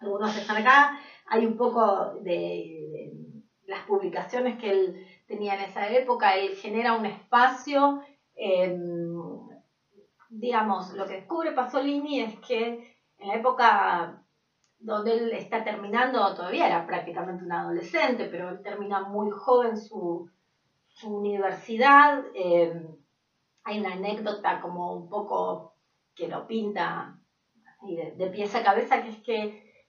[0.00, 3.12] Algunos están acá, hay un poco de, de
[3.66, 8.02] las publicaciones que él tenía en esa época, él genera un espacio,
[8.34, 9.14] em,
[10.30, 14.23] digamos, lo que descubre Pasolini es que en la época
[14.84, 20.28] donde él está terminando, todavía era prácticamente un adolescente, pero él termina muy joven su,
[20.88, 22.22] su universidad.
[22.34, 22.86] eh,
[23.66, 25.72] hay una anécdota como un poco
[26.14, 27.18] que lo pinta
[27.80, 29.84] de, pies a cabeza, que es que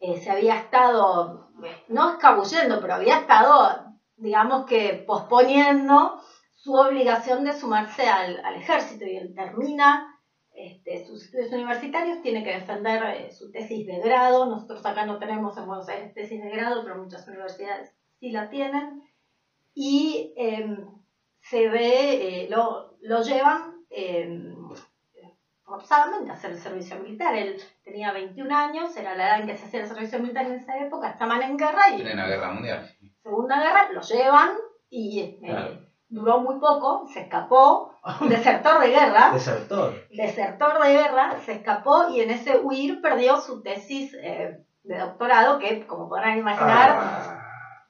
[0.00, 1.50] eh, se había estado,
[1.86, 3.84] no escabullendo, pero había estado,
[4.16, 6.20] digamos que posponiendo
[6.56, 10.13] su obligación de sumarse al, al ejército y él termina
[10.54, 14.46] este, sus estudios universitarios, tiene que defender eh, su tesis de grado.
[14.46, 18.48] Nosotros acá no tenemos en Buenos Aires tesis de grado, pero muchas universidades sí la
[18.48, 19.02] tienen.
[19.74, 20.76] Y eh,
[21.40, 24.54] se ve, eh, lo, lo llevan eh,
[25.64, 27.34] forzadamente a hacer el servicio militar.
[27.36, 30.54] Él tenía 21 años, era la edad en que se hacía el servicio militar en
[30.54, 32.90] esa época, estaban en guerra y Plena guerra mundial.
[33.22, 34.50] Segunda Guerra, lo llevan
[34.90, 35.83] y eh, Claro.
[36.14, 40.06] Duró muy poco, se escapó, desertor de guerra, Desertor.
[40.10, 45.58] desertor de guerra, se escapó y en ese huir perdió su tesis eh, de doctorado,
[45.58, 47.40] que como podrán imaginar, Ah.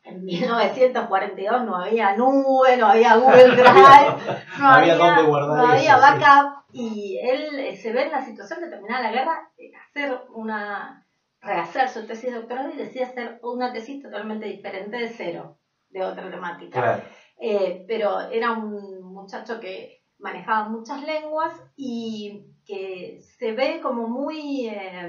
[0.05, 4.17] en 1942 no había nube, no había Google Drive,
[4.59, 6.19] no había había, dónde guardar no había eso, sí.
[6.21, 9.51] backup, y él eh, se ve en la situación de terminar la guerra,
[9.91, 11.07] hacer una,
[11.41, 15.59] rehacer su tesis de doctorado y decide hacer una tesis totalmente diferente de cero,
[15.91, 16.81] de otra temática.
[16.81, 17.03] Claro.
[17.39, 24.67] Eh, pero era un muchacho que manejaba muchas lenguas y que se ve como muy,
[24.67, 25.09] eh,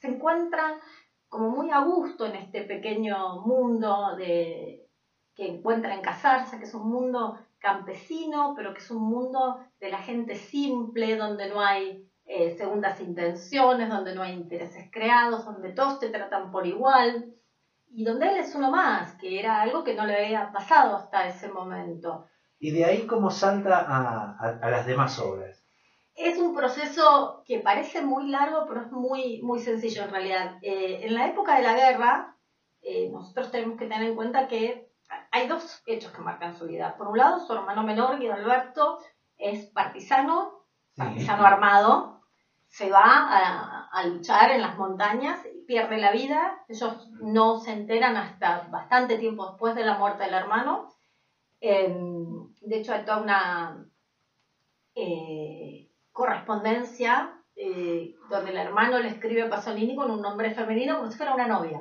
[0.00, 0.78] se encuentra
[1.28, 4.86] como muy a gusto en este pequeño mundo de,
[5.34, 9.88] que encuentra en Casarza, que es un mundo campesino, pero que es un mundo de
[9.88, 15.70] la gente simple, donde no hay eh, segundas intenciones, donde no hay intereses creados, donde
[15.70, 17.24] todos te tratan por igual
[17.90, 21.26] y donde él es uno más, que era algo que no le había pasado hasta
[21.26, 22.24] ese momento.
[22.60, 25.64] Y de ahí cómo salta a, a- a las demás obras.
[26.14, 30.58] Es un proceso que parece muy largo, pero es muy, muy sencillo en realidad.
[30.62, 32.36] Eh, en la época de la guerra,
[32.82, 34.86] eh, nosotros tenemos que tener en cuenta que
[35.30, 36.96] hay dos hechos que marcan su vida.
[36.96, 38.98] Por un lado, su hermano menor, Guido Alberto,
[39.36, 40.64] es partisano,
[40.96, 42.19] partisano armado,
[42.70, 46.64] se va a, a luchar en las montañas y pierde la vida.
[46.68, 50.88] Ellos no se enteran hasta bastante tiempo después de la muerte del hermano.
[51.60, 51.92] Eh,
[52.62, 53.84] de hecho, hay toda una
[54.94, 61.10] eh, correspondencia eh, donde el hermano le escribe a Pasolini con un nombre femenino como
[61.10, 61.80] si fuera una novia.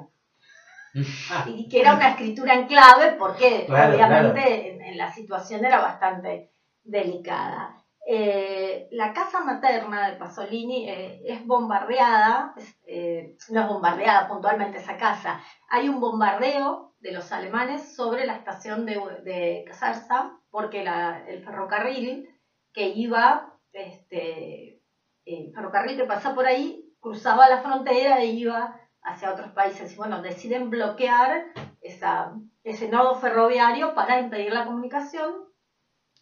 [1.45, 5.79] y que era una escritura en clave porque Claro, obviamente En, en la situación era
[5.79, 6.51] bastante
[6.83, 7.78] delicada.
[8.11, 12.55] Eh, la casa materna de Pasolini eh, es bombardeada,
[12.87, 18.33] eh, no es bombardeada puntualmente esa casa, hay un bombardeo de los alemanes sobre la
[18.33, 20.81] estación de, de Casarza porque
[21.27, 22.27] el ferrocarril
[22.73, 24.81] que iba, este,
[25.25, 29.93] el ferrocarril que pasa por ahí cruzaba la frontera e iba hacia otros países.
[29.93, 31.45] Y bueno, deciden bloquear
[31.79, 35.48] ese nodo ferroviario para impedir la comunicación.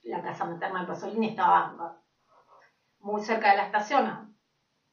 [0.08, 1.76] La casa materna de Pasolini estaba
[3.00, 4.28] muy cerca de la estación, a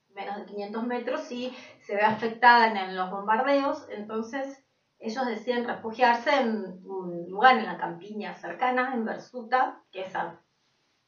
[0.08, 3.86] menos de 500 metros, y se ve afectada en, los bombardeos.
[3.88, 4.60] Entonces
[4.98, 10.40] ellos deciden refugiarse en un lugar en la campiña cercana, en Versuta, que es a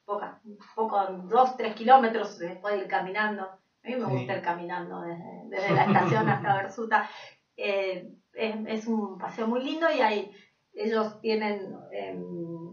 [0.05, 0.37] pocas,
[0.75, 3.43] poco, dos, tres kilómetros después de ir caminando.
[3.43, 4.13] A mí me Sí.
[4.13, 7.03] gusta ir caminando desde, desde la estación hasta Versuta.
[7.57, 10.31] Eh, es, es un paseo muy lindo y hay,
[10.73, 12.71] ellos tienen, em,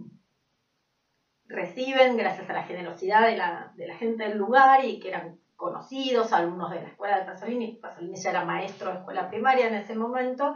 [1.45, 5.39] reciben gracias a la generosidad de la, de la gente del lugar y que eran
[5.55, 9.75] conocidos, alumnos de la escuela de Pasolini, Pasolini ya era maestro de escuela primaria en
[9.75, 10.55] ese momento,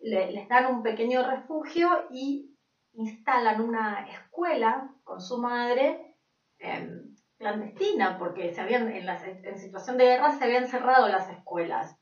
[0.00, 2.50] le- les dan un pequeño refugio y
[2.92, 6.16] instalan una escuela con su madre
[6.58, 11.28] em, clandestina, porque se habían, en, las- en situación de guerra se habían cerrado las
[11.28, 11.96] escuelas.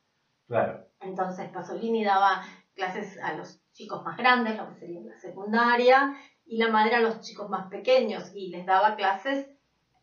[0.46, 0.86] Claro.
[1.00, 2.42] Entonces Pasolini daba
[2.74, 6.12] clases a los chicos más grandes, lo que sería la secundaria,
[6.52, 9.38] y la madre a los chicos más pequeños, y les daba clases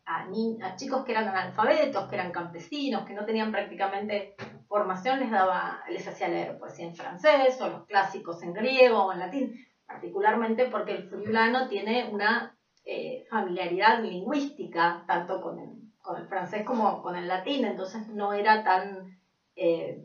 [0.04, 4.34] a, ni- a chicos que eran analfabetos, que eran campesinos, que no tenían prácticamente
[4.68, 9.12] formación, les daba, les hacía leer poesía en francés, o los clásicos en griego o
[9.12, 9.44] en latín,
[9.86, 12.52] particularmente porque el friulano tiene una
[12.84, 15.70] eh, familiaridad lingüística, tanto con el,
[16.02, 19.04] con el francés como con el latín, entonces no era tan...
[19.54, 19.96] eh,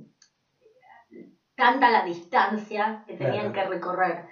[1.56, 3.54] tanta la distancia que tenían Claro.
[3.54, 4.26] que recorrer.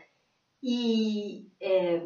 [0.66, 2.02] Y eh,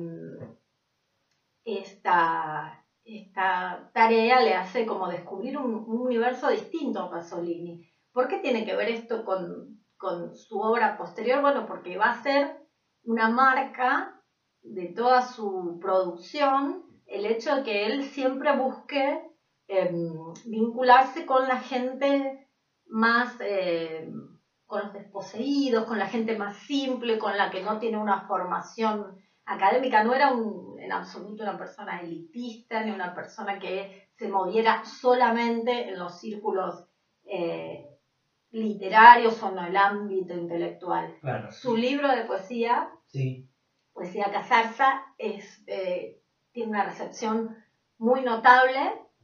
[1.66, 7.80] esta, esta tarea le hace como descubrir un, un universo distinto a Pasolini.
[8.12, 11.42] ¿Por qué tiene que ver esto con, con su obra posterior?
[11.42, 12.58] Bueno, porque va a ser
[13.04, 14.22] una marca
[14.62, 19.22] de toda su producción el hecho de que él siempre busque
[19.68, 22.48] em, vincularse con la gente
[22.86, 24.10] más, eh,
[24.68, 29.18] con los desposeídos, con la gente más simple, con la que no tiene una formación
[29.46, 30.04] académica.
[30.04, 35.90] No era un, en absoluto una persona elitista, ni una persona que se moviera solamente
[35.90, 36.84] en los círculos
[37.24, 37.88] eh,
[38.52, 41.16] literarios o en el ámbito intelectual.
[41.22, 41.50] Claro.
[41.50, 43.48] Su libro de poesía, Sí.
[43.94, 46.20] Poesía Casarza, es, eh,
[46.52, 47.56] tiene una recepción
[47.98, 48.80] muy notable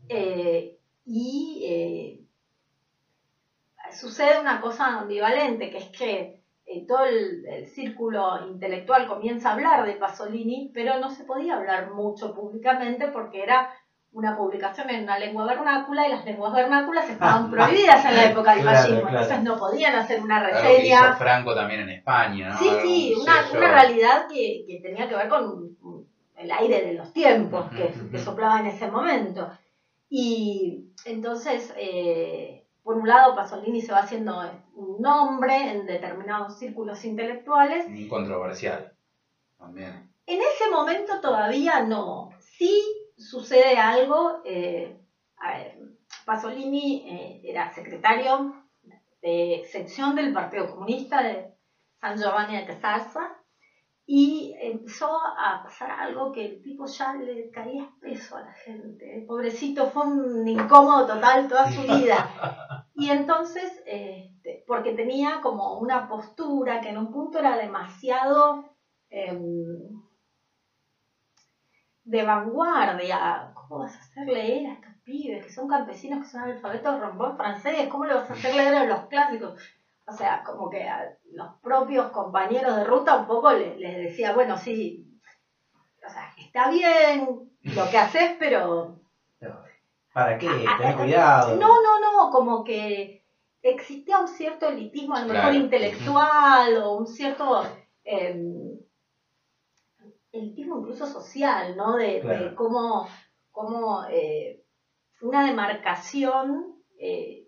[0.07, 2.22] eh, y
[3.93, 9.53] sucede una cosa ambivalente, que es que eh, todo el, el círculo intelectual comienza a
[9.53, 13.69] hablar de Pasolini, pero no se podía hablar mucho públicamente porque era
[14.13, 18.53] una publicación en una lengua vernácula y las lenguas vernáculas estaban prohibidas en la época
[18.53, 19.17] del Claro, fascismo, claro.
[19.17, 21.13] entonces no podían hacer una Algo que hizo reseña.
[21.15, 22.59] Franco también en España, ¿no?
[22.59, 25.75] Sí, sí, un una, una realidad que, que tenía que ver con
[26.37, 29.49] el aire de los tiempos que, soplaba en ese momento.
[30.09, 34.41] Y entonces, eh, por un lado, Pasolini se va haciendo
[34.75, 37.88] un nombre en determinados círculos intelectuales.
[37.88, 38.93] Muy controversial.
[39.57, 40.09] También.
[40.25, 42.29] En ese momento todavía no.
[42.39, 42.81] Sí
[43.17, 44.41] sucede algo.
[44.43, 44.99] eh,
[45.38, 45.77] a ver,
[46.25, 48.53] Pasolini eh, era secretario
[49.21, 51.53] de sección del Partido Comunista de
[51.99, 53.42] San Giovanni de Casarza
[54.06, 59.18] y empezó a pasar algo que el tipo ya le caía espeso a la gente.
[59.18, 62.30] El pobrecito fue un incómodo total toda su vida.
[62.95, 68.64] Y entonces, este, porque tenía como una postura que en un punto era demasiado
[69.10, 69.99] em,
[72.04, 73.51] de vanguardia.
[73.56, 77.36] ¿Cómo vas a hacer leer a estos pibes que son campesinos, que son alfabetos rombón
[77.36, 77.88] francés?
[77.89, 79.60] ¿Cómo le vas a hacer leer a los clásicos?
[80.08, 84.32] O sea, como que a los propios compañeros de ruta un poco le- les decía,
[84.32, 85.04] bueno, sí,
[86.06, 88.99] o sea, está bien lo que haces, pero
[90.14, 90.47] ¿Para qué?
[90.68, 91.58] Ah, Tener ah, cuidado.
[91.60, 93.24] no, no, no, como que
[93.62, 95.64] existía un cierto elitismo, a lo mejor Claro.
[95.64, 97.62] intelectual o un cierto
[98.04, 98.36] eh,
[100.32, 101.95] elitismo incluso social, ¿no?
[101.95, 103.06] De, cómo,
[103.51, 104.60] cómo, eh,
[105.22, 107.45] una demarcación eh,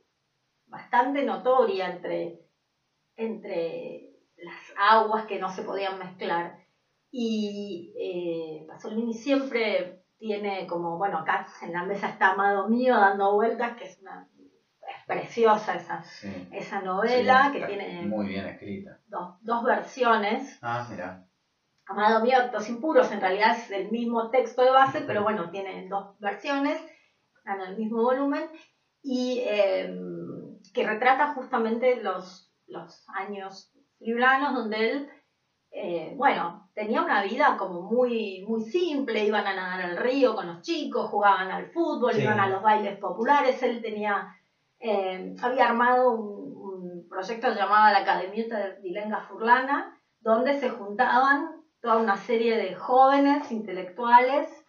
[0.67, 2.44] bastante notoria entre,
[3.15, 6.57] entre las aguas que no se podían mezclar.
[7.11, 13.33] Y eh, Pasolini siempre tiene como, bueno, acá en la mesa está Amado Mío dando
[13.33, 14.27] vueltas, que es una
[14.87, 16.47] es preciosa esa, Sí.
[16.51, 18.99] esa novela, Sí, que tiene Muy bien escrita.
[19.07, 20.59] dos, dos versiones.
[20.61, 21.25] Ah, mira.
[21.87, 25.87] Amado Mío, Actos Impuros, en realidad es el mismo texto de base, pero bueno, tiene
[25.87, 26.79] dos versiones,
[27.37, 28.43] están en el mismo volumen,
[29.03, 29.95] y eh,
[30.73, 35.07] que retrata justamente los, los años friulanos, donde él,
[35.71, 40.47] eh, bueno, tenía una vida como muy, muy simple, iban a nadar al río con
[40.47, 42.21] los chicos, jugaban al fútbol, Sí.
[42.21, 44.25] iban a los bailes populares, él tenía,
[44.79, 49.85] eh, había armado un, un proyecto llamado la Academieta de Dilenga Furlana,
[50.19, 51.45] donde se juntaban
[51.81, 54.64] toda una serie de jóvenes intelectuales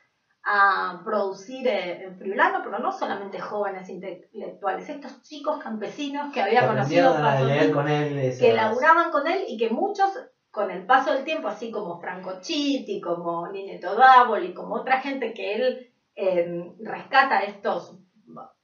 [0.49, 6.68] a producir eh, en Friulano, pero no solamente jóvenes intelectuales, estos chicos campesinos que había
[6.68, 10.09] conocido Pasolini, con él que laburaban con él y que muchos,
[10.53, 15.34] con el paso del tiempo, así como Franco Chitti, como Nineto Davoli, como otra gente
[15.34, 17.99] que él eh, rescata estos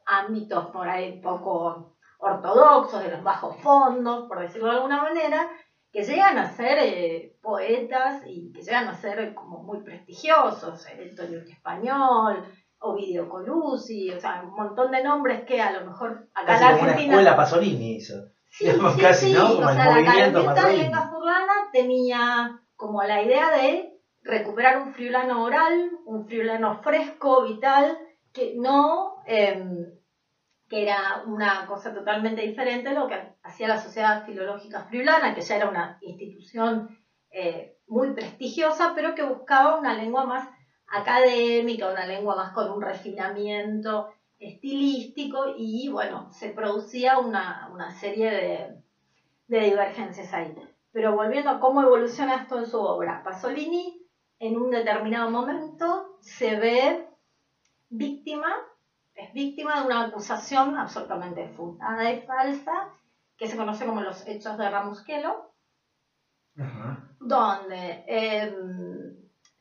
[0.06, 5.50] ámbitos por ahí poco ortodoxos, de los bajos fondos, por decirlo de alguna manera,
[5.92, 11.10] que llegan a ser eh, poetas y que llegan a ser como muy prestigiosos, el
[11.10, 12.42] Antonio Español,
[12.78, 16.68] Ovidio Colusi, o sea, un montón de nombres que a lo mejor acá Casi en
[16.70, 18.14] la como una escuela Pasolini hizo.
[18.48, 19.44] Sí, digamos, sí, casi, sí, ¿no?
[19.52, 24.78] o Como el sea, la movimiento Academia de Furlana tenía como la idea de recuperar
[24.78, 27.98] un friulano oral, un friulano fresco, vital,
[28.32, 29.92] que no, em,
[30.72, 35.42] que era una cosa totalmente diferente a lo que hacía la Sociedad Filológica Friulana, que
[35.42, 36.88] ya era una institución
[37.30, 40.48] eh, muy prestigiosa, pero que buscaba una lengua más
[40.86, 44.08] académica, una lengua más con un refinamiento
[44.38, 48.82] estilístico y bueno, se producía una, una serie de,
[49.48, 50.54] de divergencias ahí.
[50.90, 54.06] Pero volviendo a cómo evoluciona esto en su obra, Pasolini
[54.38, 57.06] en un determinado momento se ve
[57.90, 58.56] víctima,
[59.14, 62.88] es víctima de una acusación absolutamente fundada y falsa,
[63.36, 65.52] que se conoce como los hechos de Ramusquelo,
[66.58, 67.08] Ajá.
[67.18, 69.16] donde em,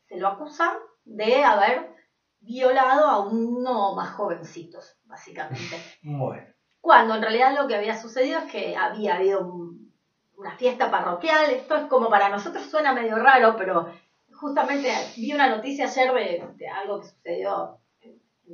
[0.07, 0.71] se lo acusan
[1.05, 1.93] de haber
[2.39, 5.77] violado a uno más jovencitos, básicamente.
[6.01, 6.43] Bueno.
[6.79, 9.93] Cuando en realidad lo que había sucedido es que había habido un-
[10.35, 11.51] una fiesta parroquial.
[11.51, 13.93] Esto es como para nosotros suena medio raro, pero
[14.33, 17.77] justamente vi una noticia ayer de, de algo que sucedió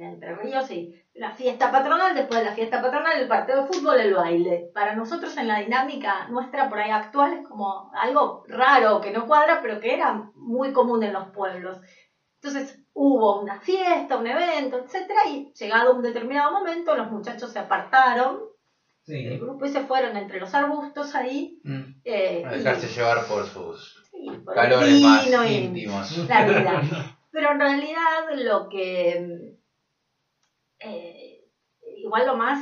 [0.02, 4.00] Entre Ríos y la fiesta patronal, después de la fiesta patronal, el partido de fútbol,
[4.00, 4.70] el baile.
[4.74, 9.26] Para nosotros en la dinámica nuestra por ahí actual es como algo raro, que no
[9.26, 11.80] cuadra, pero que era muy común en los pueblos.
[12.42, 17.60] Entonces hubo una fiesta, un evento, etcétera, y llegado un determinado momento, los muchachos se
[17.60, 18.38] apartaron
[19.08, 19.38] del Sí.
[19.38, 21.60] grupo y se fueron entre los arbustos ahí.
[21.64, 21.80] Mm.
[22.04, 26.28] eh, A y- dejarse llevar por sus sí, por el calores más íntimos.
[26.28, 26.82] la vida.
[27.32, 29.54] Pero en realidad lo que,
[30.80, 31.44] eh,
[31.98, 32.60] igual lo más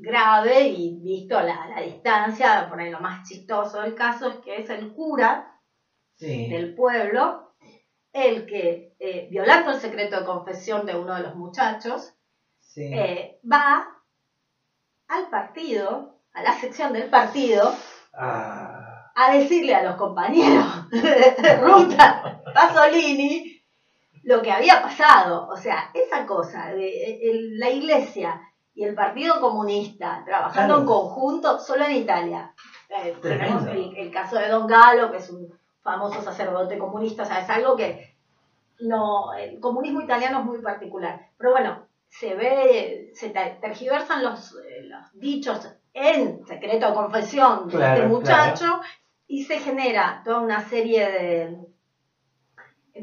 [0.00, 4.36] grave y visto a la, la distancia, por ahí lo más chistoso del caso es
[4.36, 5.48] que es el cura
[6.14, 6.48] Sí.
[6.48, 7.54] del pueblo
[8.12, 12.12] el que, eh, violando el secreto de confesión de uno de los muchachos,
[12.60, 12.92] Sí.
[12.94, 13.86] eh, va
[15.08, 17.72] al partido, a la sección del partido,
[18.14, 23.51] Ah, a decirle a los compañeros de ruta Pasolini
[24.24, 25.48] lo que había pasado.
[25.48, 28.40] O sea, esa cosa de el- la iglesia
[28.74, 32.52] y el Partido Comunista trabajando en conjunto solo en Italia.
[32.88, 35.48] Eh, tenemos el, el caso de Don Galo, que es un
[35.82, 38.14] famoso sacerdote comunista, o sea, es algo que
[38.80, 41.28] no, el comunismo italiano es muy particular.
[41.38, 47.68] Pero bueno, se ve, se ter- tergiversan los, eh, los dichos en secreto de confesión
[47.68, 48.80] de este muchacho
[49.26, 51.58] y se genera toda una serie de...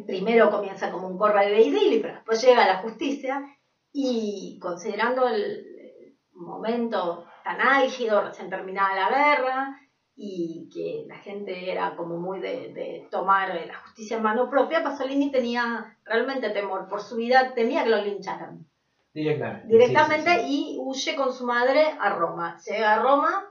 [0.06, 3.44] Primero comienza como un de Beidili, pero después llega a la justicia
[3.92, 9.80] y considerando el momento tan álgido, recién terminada la guerra,
[10.16, 14.50] y que la gente era como muy de, de tomar eh, la justicia en mano
[14.50, 18.66] propia, Pasolini tenía realmente temor por su vida, temía que lo lincharan
[19.14, 19.68] directamente.
[19.68, 20.76] directamente Sí, sí, sí.
[20.76, 22.58] y huye con su madre a Roma.
[22.66, 23.46] Llega a Roma,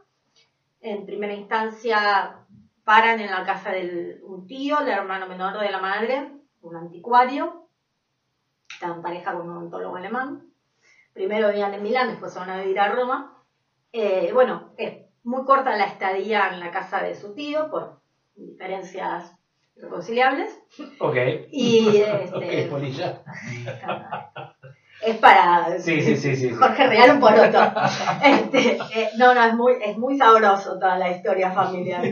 [0.80, 2.37] en primera instancia
[2.88, 6.32] paran en la casa de un tío, el hermano menor de la madre,
[6.62, 7.66] un anticuario,
[8.66, 10.50] está en pareja con un ontólogo alemán.
[11.12, 13.44] Primero vivían en Milán, después se van a vivir a Roma.
[13.92, 18.00] Eh, bueno, es muy corta la estadía en la casa de su tío por
[18.34, 19.36] diferencias
[19.76, 20.58] reconciliables.
[20.98, 21.16] Ok.
[21.50, 23.22] Y este, Ok, polilla.
[25.10, 26.48] es para Sí, sí, sí, sí.
[26.48, 26.54] sí.
[26.54, 27.58] Jorge Real un poroto.
[28.22, 32.02] Este, eh, no, no, es muy, es muy sabroso toda la historia familiar.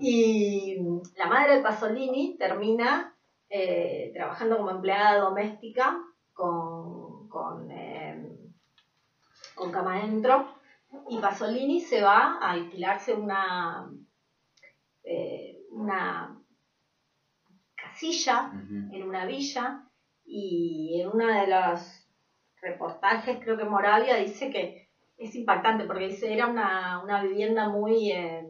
[0.00, 0.76] Y
[1.16, 3.14] la madre de Pasolini termina
[3.48, 5.98] eh, trabajando como empleada doméstica
[6.32, 8.36] con, con, eh,
[9.54, 10.54] con cama adentro.
[11.08, 13.88] Y Pasolini se va a alquilarse una,
[15.04, 16.36] eh, una
[17.74, 18.50] casilla
[18.92, 19.84] en una villa
[20.24, 21.99] y en uno de los
[22.62, 24.86] reportajes, creo que Moravia dice que
[25.16, 28.42] es impactante porque dice era una, una vivienda muy eh,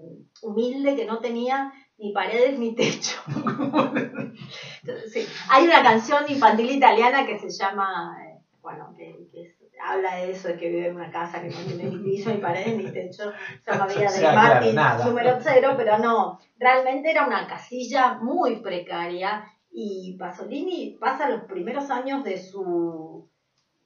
[0.43, 3.21] humilde que no tenía ni paredes ni techo.
[4.83, 9.57] Entonces, sí, Hay una canción infantil italiana que se llama, eh, bueno, que, que es-
[9.83, 12.37] habla de eso, de que vive en una casa que no tiene ni piso, ni
[12.39, 13.31] paredes, ni techo.
[13.61, 17.47] Se llama Villa O de sea, claro, Martín, número cero, pero no, realmente era una
[17.47, 23.25] casilla muy precaria y Pasolini pasa los primeros años de su,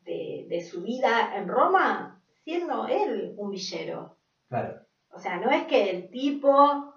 [0.05, 4.17] de, de su vida en Roma siendo él un villero.
[4.49, 4.81] Claro.
[5.11, 6.93] O sea, no es que el tipo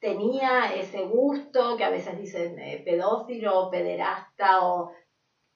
[0.00, 4.92] tenía ese gusto que a veces dicen eh, pedófilo, pederasta o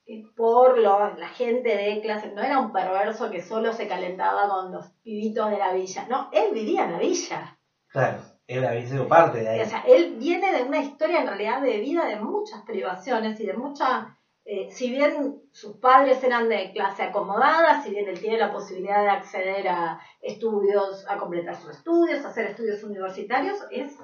[0.07, 4.49] eh, por lo- la gente de clase, no era un perverso que solo se calentaba
[4.49, 7.59] con los pibitos de la villa, no, él vivía en la villa.
[7.89, 8.19] Claro.
[8.49, 9.61] Él había sido parte de ahí.
[9.61, 13.47] O sea, él viene de una historia en realidad de vida de muchas privaciones y
[13.47, 18.39] de mucha, eh, si bien sus padres eran de clase acomodada, si bien él tiene
[18.39, 24.01] la posibilidad de acceder a estudios, a completar sus estudios, a hacer estudios universitarios, es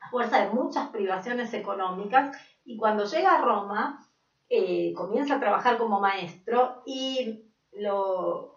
[0.00, 4.08] a fuerza de muchas privaciones económicas y cuando llega a Roma
[4.48, 8.54] eh, comienza a trabajar como maestro y lo,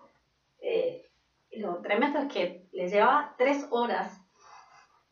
[0.60, 1.10] eh,
[1.52, 4.22] lo tremendo es que le llevaba tres horas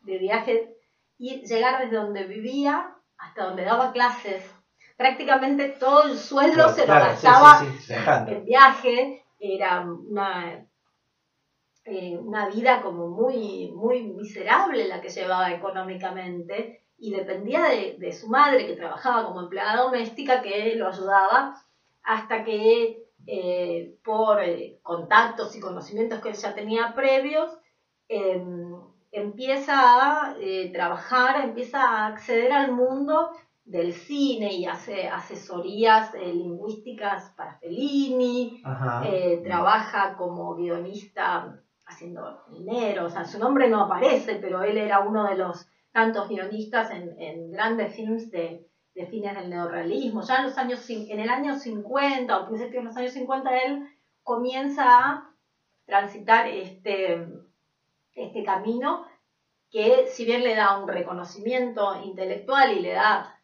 [0.01, 0.75] de viaje
[1.17, 4.58] y llegar desde donde vivía hasta donde daba clases.
[4.99, 8.31] Prácticamente todo el sueldo se lo Claro, gastaba sí, sí, viajando.
[8.33, 10.67] el viaje, era una,
[11.85, 18.11] eh, una vida como muy, muy miserable la que llevaba económicamente y dependía de, de
[18.11, 21.55] su madre que trabajaba como empleada doméstica que lo ayudaba
[22.03, 27.49] hasta que eh, por eh, contactos y conocimientos que él ya tenía previos,
[28.09, 28.75] em,
[29.11, 33.31] empieza a eh, trabajar, empieza a acceder al mundo
[33.69, 38.63] del cine y hace asesorías eh, lingüísticas para Fellini,
[39.05, 45.01] eh, trabaja como guionista haciendo dinero, o sea, su nombre no aparece, pero él era
[45.01, 50.23] uno de los tantos guionistas en, en grandes films de, de de fines del neorrealismo.
[50.23, 53.87] Ya en, los años, en el año 50 o principios de los años 50 él
[54.23, 55.29] comienza a
[55.85, 57.25] transitar este,
[58.13, 59.05] este camino
[59.69, 63.38] que si bien le da un reconocimiento intelectual y le da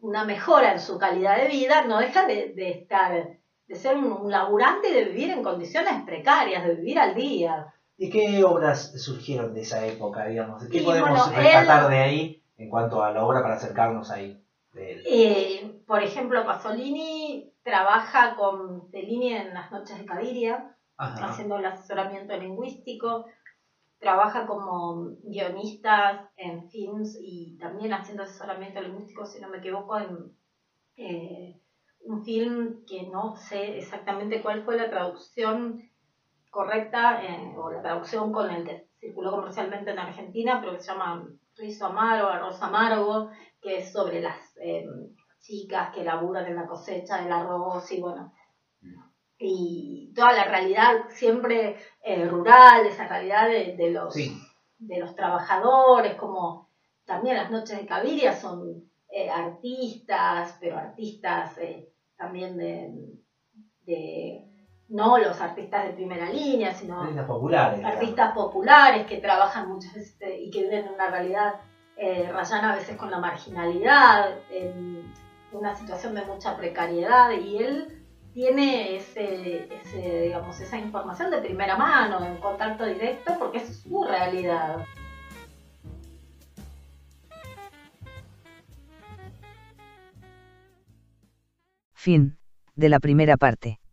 [0.00, 4.88] una mejora en su calidad de vida, no deja de, estar, de ser un, laburante
[4.88, 7.72] y de vivir en condiciones precarias, de vivir al día.
[7.96, 10.66] ¿Y qué obras surgieron de esa época, digamos?
[10.68, 14.42] ¿Qué podemos rescatar de ahí en cuanto a la obra para acercarnos ahí?
[14.74, 22.36] Eh, por ejemplo, Pasolini trabaja con Fellini en las noches de Caviria, haciendo el asesoramiento
[22.36, 23.26] lingüístico
[24.00, 30.34] trabaja como guionista en films y también haciendo asesoramiento lingüístico, si no me equivoco, en
[30.96, 31.60] eh,
[32.00, 35.82] un film que no sé exactamente cuál fue la traducción
[36.50, 40.92] correcta eh, o la traducción con el que circuló comercialmente en Argentina, pero que se
[40.92, 43.30] llama Rizo Amargo, Arroz Amargo,
[43.60, 44.86] que es sobre las eh,
[45.40, 48.32] chicas que laburan en la cosecha del arroz y bueno,
[49.40, 56.68] y toda la realidad siempre eh, rural, esa realidad de, los, de los trabajadores, como
[57.06, 64.44] también las noches de Caviria son eh, artistas, pero artistas eh, también de,
[64.88, 70.34] no los artistas de primera línea, sino artistas populares, artistas populares que trabajan muchas veces
[70.38, 71.54] y que viven en una realidad
[71.96, 75.12] rayana a veces con la marginalidad, en
[75.52, 77.99] una situación de mucha precariedad y él
[78.40, 79.68] tiene ese,
[80.22, 84.86] digamos, esa información de primera mano, en contacto directo, porque es su realidad.
[91.92, 92.38] Fin
[92.74, 93.79] de la primera parte.